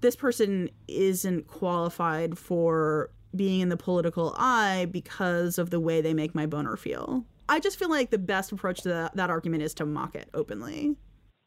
this 0.00 0.16
person 0.16 0.68
isn't 0.88 1.46
qualified 1.46 2.36
for 2.36 3.10
being 3.34 3.60
in 3.60 3.68
the 3.68 3.76
political 3.76 4.34
eye 4.36 4.86
because 4.90 5.58
of 5.58 5.70
the 5.70 5.80
way 5.80 6.00
they 6.00 6.14
make 6.14 6.34
my 6.34 6.46
boner 6.46 6.76
feel. 6.76 7.24
I 7.48 7.60
just 7.60 7.78
feel 7.78 7.90
like 7.90 8.10
the 8.10 8.18
best 8.18 8.52
approach 8.52 8.82
to 8.82 8.88
that, 8.90 9.16
that 9.16 9.30
argument 9.30 9.62
is 9.62 9.74
to 9.74 9.86
mock 9.86 10.14
it 10.14 10.28
openly. 10.34 10.96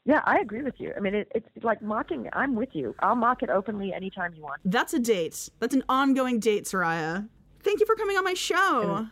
Yeah, 0.08 0.22
I 0.24 0.40
agree 0.40 0.64
with 0.64 0.76
you. 0.78 0.94
I 0.96 1.02
mean, 1.02 1.14
it, 1.14 1.30
it's 1.36 1.64
like 1.66 1.82
mocking. 1.82 2.30
I'm 2.32 2.56
with 2.56 2.70
you. 2.72 2.96
I'll 3.00 3.16
mock 3.16 3.44
it 3.44 3.50
openly 3.50 3.92
anytime 3.94 4.34
you 4.34 4.42
want. 4.42 4.62
That's 4.64 4.94
a 4.94 5.00
date. 5.00 5.50
That's 5.60 5.76
an 5.76 5.84
ongoing 5.90 6.40
date, 6.40 6.64
Soraya. 6.64 7.28
Thank 7.62 7.82
you 7.82 7.86
for 7.86 7.96
coming 7.96 8.16
on 8.16 8.24
my 8.24 8.34
show. 8.34 9.06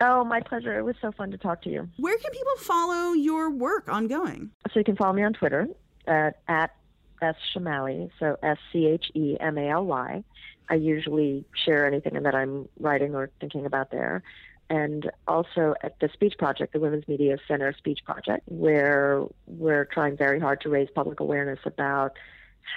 Oh, 0.00 0.24
my 0.24 0.40
pleasure. 0.40 0.76
It 0.76 0.82
was 0.82 0.96
so 1.00 1.12
fun 1.12 1.30
to 1.30 1.38
talk 1.38 1.62
to 1.62 1.70
you. 1.70 1.88
Where 1.98 2.18
can 2.18 2.32
people 2.32 2.56
follow 2.58 3.12
your 3.12 3.48
work 3.50 3.88
ongoing? 3.88 4.50
So 4.72 4.80
you 4.80 4.84
can 4.84 4.96
follow 4.96 5.12
me 5.12 5.22
on 5.22 5.34
Twitter 5.34 5.68
at, 6.08 6.40
at 6.48 6.74
S 7.22 7.36
Schemaly, 7.54 8.10
so 8.18 8.36
S 8.42 8.58
C 8.72 8.86
H 8.86 9.06
E 9.14 9.36
M 9.38 9.56
A 9.56 9.68
L 9.68 9.86
Y. 9.86 10.24
I 10.68 10.74
usually 10.74 11.44
share 11.64 11.86
anything 11.86 12.20
that 12.20 12.34
I'm 12.34 12.68
writing 12.80 13.14
or 13.14 13.30
thinking 13.40 13.66
about 13.66 13.92
there 13.92 14.24
and 14.70 15.10
also 15.26 15.74
at 15.82 15.98
the 16.00 16.08
Speech 16.12 16.34
Project, 16.38 16.72
the 16.72 16.80
Women's 16.80 17.06
Media 17.08 17.36
Center 17.48 17.74
Speech 17.76 18.00
Project, 18.06 18.44
where 18.46 19.24
we're 19.46 19.84
trying 19.84 20.16
very 20.16 20.38
hard 20.38 20.60
to 20.62 20.68
raise 20.68 20.88
public 20.94 21.18
awareness 21.18 21.58
about 21.66 22.12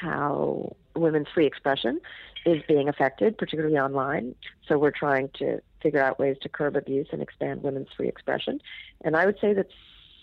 how 0.01 0.75
women's 0.95 1.27
free 1.32 1.45
expression 1.45 2.01
is 2.47 2.63
being 2.67 2.89
affected, 2.89 3.38
particularly 3.38 3.77
online. 3.77 4.34
So 4.67 4.79
we're 4.79 4.91
trying 4.91 5.29
to 5.38 5.62
figure 5.84 6.01
out 6.01 6.19
ways 6.19 6.36
to 6.41 6.49
curb 6.49 6.75
abuse 6.75 7.08
and 7.12 7.21
expand 7.21 7.62
women's 7.62 7.89
free 7.95 8.08
expression. 8.08 8.60
And 9.01 9.15
I 9.15 9.27
would 9.27 9.38
say 9.39 9.53
that 9.53 9.67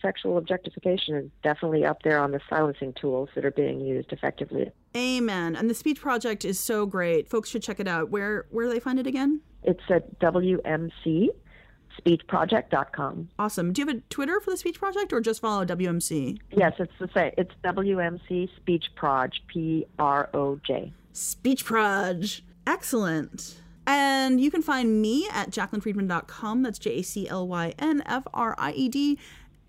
sexual 0.02 0.38
objectification 0.38 1.14
is 1.14 1.30
definitely 1.44 1.85
up 1.85 2.02
there 2.02 2.18
on 2.18 2.33
the 2.33 2.40
silencing 2.48 2.94
tools 2.94 3.28
that 3.37 3.44
are 3.44 3.50
being 3.52 3.80
used 3.80 4.12
effectively. 4.12 4.72
Amen. 4.96 5.54
And 5.54 5.70
the 5.70 5.74
Speech 5.74 6.00
Project 6.00 6.44
is 6.44 6.59
so 6.59 6.85
great. 6.85 7.28
Folks 7.28 7.48
should 7.48 7.62
check 7.62 7.78
it 7.78 7.87
out. 7.87 8.11
Where 8.11 8.46
where 8.50 8.66
do 8.66 8.72
they 8.72 8.80
find 8.80 8.98
it 8.98 9.06
again? 9.06 9.40
It's 9.62 9.83
at 9.88 10.18
WMC 10.18 11.28
speechproject.com. 11.98 13.31
Awesome. 13.38 13.72
Do 13.72 13.83
you 13.83 13.88
have 13.88 13.96
a 13.96 14.00
Twitter 14.11 14.40
for 14.40 14.50
the 14.50 14.57
Speech 14.57 14.79
Project 14.79 15.12
or 15.12 15.20
just 15.20 15.40
follow 15.40 15.64
WMC? 15.64 16.38
Yes, 16.50 16.74
it's 16.79 16.92
the 16.98 17.09
same. 17.14 17.33
It's 17.37 17.53
WMC 17.64 18.55
Speech 18.57 18.87
Proj, 18.94 19.42
P 19.48 19.87
R 19.98 20.29
O 20.35 20.61
J. 20.66 20.92
Speech 21.12 21.64
Proj. 21.64 22.42
Excellent. 22.66 23.57
And 23.87 24.40
you 24.40 24.50
can 24.50 24.62
find 24.62 25.00
me 25.03 25.26
at 25.33 25.50
jaclynfriedman.com. 25.50 26.62
That's 26.62 26.79
J 26.79 26.98
A 26.98 27.03
C 27.03 27.29
L 27.29 27.48
Y 27.48 27.74
N 27.79 28.03
F 28.07 28.26
R 28.33 28.55
I 28.59 28.72
E 28.72 28.88
D 28.88 29.18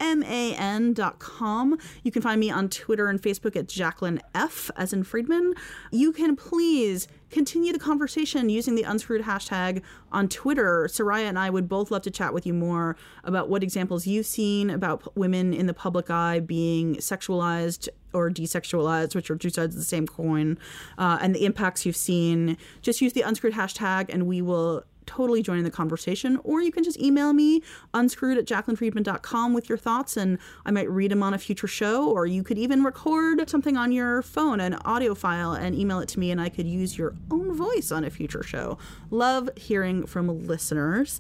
man.com. 0.02 1.78
You 2.04 2.12
can 2.12 2.22
find 2.22 2.40
me 2.40 2.50
on 2.50 2.70
Twitter 2.70 3.08
and 3.08 3.22
Facebook 3.22 3.56
at 3.56 3.68
Jaclyn 3.68 4.20
F, 4.34 4.72
as 4.76 4.94
in 4.94 5.04
Friedman. 5.04 5.54
You 5.92 6.12
can 6.12 6.36
please 6.36 7.08
continue 7.30 7.72
the 7.72 7.80
conversation 7.80 8.50
using 8.50 8.76
the 8.76 8.84
unscrewed 8.84 9.24
hashtag 9.24 9.82
on 10.12 10.28
Twitter. 10.28 10.88
Soraya 10.92 11.24
and 11.24 11.40
I 11.40 11.50
would 11.50 11.70
both 11.70 11.90
love 11.90 12.02
to 12.04 12.12
chat 12.12 12.34
with 12.34 12.46
you 12.46 12.54
more 12.54 12.98
about 13.24 13.50
what 13.50 13.64
examples 13.64 14.06
you've 14.06 14.26
seen 14.26 14.70
about 14.70 15.16
women 15.16 15.54
in 15.54 15.66
the 15.66 15.74
public 15.74 16.10
eye 16.10 16.40
being 16.40 16.96
sexualized 16.98 17.88
or 18.14 18.30
desexualized, 18.30 19.16
which 19.16 19.32
are 19.32 19.38
two 19.38 19.50
sides 19.50 19.74
of 19.74 19.80
the 19.80 19.86
same 19.86 20.06
coin, 20.06 20.58
uh, 20.98 21.18
and 21.22 21.34
the 21.34 21.46
impacts 21.46 21.86
you've 21.86 21.96
seen. 21.96 22.58
Just 22.82 23.00
use 23.02 23.14
the 23.14 23.22
unscrewed 23.22 23.54
hashtag 23.54 24.08
and 24.10 24.28
we 24.28 24.42
will 24.42 24.84
totally 25.06 25.42
join 25.42 25.58
in 25.58 25.64
the 25.64 25.72
conversation. 25.72 26.40
Or 26.44 26.62
you 26.62 26.72
can 26.72 26.84
just 26.84 27.00
email 27.00 27.34
me, 27.34 27.62
unscrewed 27.94 28.38
at 28.38 28.46
jaclynfriedman.com 28.46 29.54
with 29.54 29.70
your 29.70 29.78
thoughts, 29.78 30.18
and 30.18 30.38
I 30.66 30.72
might 30.72 30.90
read 30.90 31.12
them 31.12 31.24
on 31.24 31.34
a 31.34 31.38
future 31.38 31.68
show. 31.68 32.10
Or 32.10 32.26
you 32.26 32.44
could 32.44 32.58
even 32.58 32.84
record 32.84 33.50
something 33.50 33.78
on 33.78 33.92
your 33.92 34.22
phone, 34.22 34.60
an 34.60 34.76
audio 34.86 35.16
file, 35.16 35.54
and 35.54 35.76
email 35.76 36.00
it 36.00 36.10
to 36.10 36.20
me, 36.20 36.32
and 36.32 36.40
I 36.40 36.50
could 36.50 36.68
use 36.68 36.98
your 36.98 37.16
own 37.30 37.54
voice 37.54 37.92
on 37.92 38.04
a 38.04 38.10
future 38.10 38.44
show. 38.44 38.78
Love 39.10 39.50
hearing 39.56 40.06
from 40.06 40.48
listeners. 40.48 41.20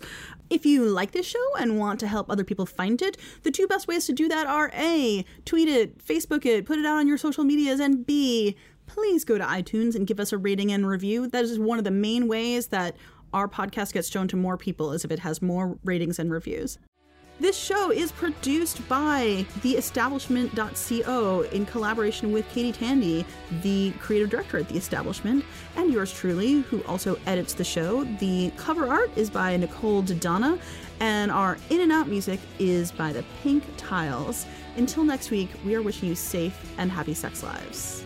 If 0.49 0.65
you 0.65 0.83
like 0.83 1.11
this 1.11 1.25
show 1.25 1.55
and 1.57 1.79
want 1.79 1.99
to 2.01 2.07
help 2.07 2.29
other 2.29 2.43
people 2.43 2.65
find 2.65 3.01
it, 3.01 3.15
the 3.43 3.51
two 3.51 3.67
best 3.67 3.87
ways 3.87 4.05
to 4.07 4.13
do 4.13 4.27
that 4.27 4.47
are 4.47 4.69
A, 4.73 5.23
tweet 5.45 5.69
it, 5.69 6.05
Facebook 6.05 6.45
it, 6.45 6.65
put 6.65 6.77
it 6.77 6.85
out 6.85 6.97
on 6.97 7.07
your 7.07 7.17
social 7.17 7.45
medias, 7.45 7.79
and 7.79 8.05
B, 8.05 8.57
please 8.85 9.23
go 9.23 9.37
to 9.37 9.43
iTunes 9.45 9.95
and 9.95 10.05
give 10.05 10.19
us 10.19 10.33
a 10.33 10.37
rating 10.37 10.69
and 10.71 10.85
review. 10.85 11.25
That 11.25 11.45
is 11.45 11.57
one 11.57 11.77
of 11.77 11.85
the 11.85 11.91
main 11.91 12.27
ways 12.27 12.67
that 12.67 12.97
our 13.33 13.47
podcast 13.47 13.93
gets 13.93 14.09
shown 14.09 14.27
to 14.29 14.35
more 14.35 14.57
people 14.57 14.91
as 14.91 15.05
if 15.05 15.11
it 15.11 15.19
has 15.19 15.41
more 15.41 15.77
ratings 15.83 16.19
and 16.19 16.31
reviews. 16.31 16.77
This 17.41 17.57
show 17.57 17.91
is 17.91 18.11
produced 18.11 18.87
by 18.87 19.47
The 19.63 19.73
theestablishment.co 19.73 21.41
in 21.41 21.65
collaboration 21.65 22.31
with 22.31 22.47
Katie 22.49 22.71
Tandy, 22.71 23.25
the 23.63 23.93
creative 23.99 24.29
director 24.29 24.59
at 24.59 24.69
The 24.69 24.77
Establishment, 24.77 25.43
and 25.75 25.91
yours 25.91 26.13
truly, 26.13 26.61
who 26.61 26.83
also 26.83 27.17
edits 27.25 27.55
the 27.55 27.63
show. 27.63 28.03
The 28.19 28.51
cover 28.57 28.87
art 28.87 29.09
is 29.15 29.31
by 29.31 29.57
Nicole 29.57 30.03
Dodonna, 30.03 30.59
And 30.99 31.31
our 31.31 31.57
in 31.71 31.81
and 31.81 31.91
out 31.91 32.07
music 32.07 32.39
is 32.59 32.91
by 32.91 33.11
the 33.11 33.25
Pink 33.41 33.63
Tiles. 33.75 34.45
Until 34.77 35.03
next 35.03 35.31
week, 35.31 35.49
we 35.65 35.73
are 35.73 35.81
wishing 35.81 36.09
you 36.09 36.15
safe 36.15 36.71
and 36.77 36.91
happy 36.91 37.15
sex 37.15 37.41
lives. 37.41 38.05